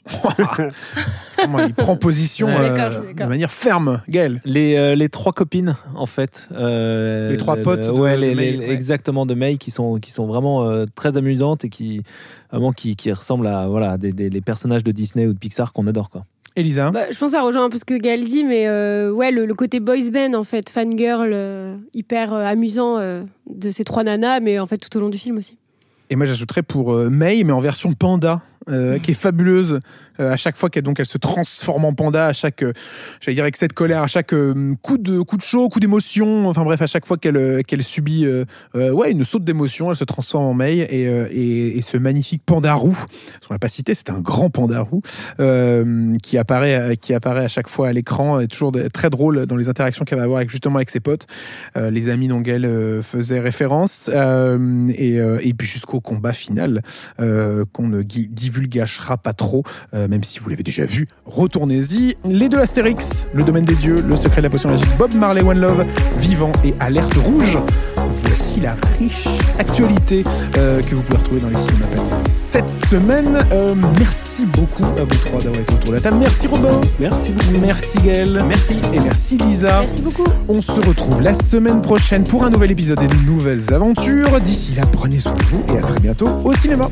[1.41, 2.55] Comment il prend position Ouais.
[2.59, 4.39] euh, de manière ferme, Gaël.
[4.45, 6.47] Les, euh, les trois copines, en fait.
[6.51, 8.69] euh, Les trois potes le- de- ouais, de les- May, les- ouais.
[8.73, 12.01] exactement, de May, qui sont, qui sont vraiment euh, très amusantes et qui,
[12.51, 15.71] vraiment, qui, qui ressemblent à voilà, des, des- les personnages de Disney ou de Pixar
[15.73, 16.09] qu'on adore.
[16.09, 16.25] Quoi.
[16.55, 19.11] Elisa Bah, je pense que ça rejoint un peu ce que Gaël dit, mais euh,
[19.11, 23.69] ouais, le, le côté boys band, en fait, fangirl, euh, hyper euh, amusant euh, de
[23.69, 25.57] ces trois nanas, mais en fait tout au long du film aussi.
[26.09, 29.79] Et moi, j'ajouterais pour euh, May, mais en version panda, euh, qui est fabuleuse.
[30.19, 32.73] Euh, à chaque fois qu'elle donc elle se transforme en panda, à chaque, euh,
[33.21, 36.47] j'allais dire excès de colère, à chaque euh, coup de coup de chaud, coup d'émotion.
[36.47, 38.25] Enfin bref, à chaque fois qu'elle qu'elle subit,
[38.75, 42.73] ouais, une saute d'émotion, elle se transforme en May et, et, et ce magnifique panda
[42.73, 45.01] roux, parce qu'on l'a pas cité, c'est un grand panda roux
[46.21, 49.69] qui apparaît qui apparaît à chaque fois à l'écran, est toujours très drôle dans les
[49.69, 51.27] interactions qu'elle va avoir avec justement avec ses potes,
[51.75, 56.81] les amis dont elle faisait référence, et, et puis jusqu'au combat final
[57.17, 59.63] qu'on ne divulgagera pas trop,
[60.09, 61.07] même si vous l'avez déjà vu.
[61.25, 62.15] Retournez-y.
[62.25, 65.43] Les deux Astérix, le domaine des dieux, le secret de la potion magique, Bob Marley
[65.43, 65.85] One Love,
[66.17, 67.59] Vivant et Alerte Rouge.
[67.95, 69.27] voici la riche
[69.59, 70.23] actualité
[70.57, 73.45] euh, que vous pouvez retrouver dans les cinémas cette semaine.
[73.51, 76.17] Euh, merci beaucoup à vous trois d'avoir été autour de la table.
[76.17, 76.81] Merci Robin.
[76.99, 78.43] Merci Merci Gaël.
[78.47, 78.73] Merci.
[78.93, 79.81] Et merci Lisa.
[79.81, 80.25] Merci beaucoup.
[80.47, 84.41] On se retrouve la semaine prochaine pour un nouvel épisode et de nouvelles aventures.
[84.41, 86.89] D'ici là, prenez soin de vous et à très bientôt au cinéma.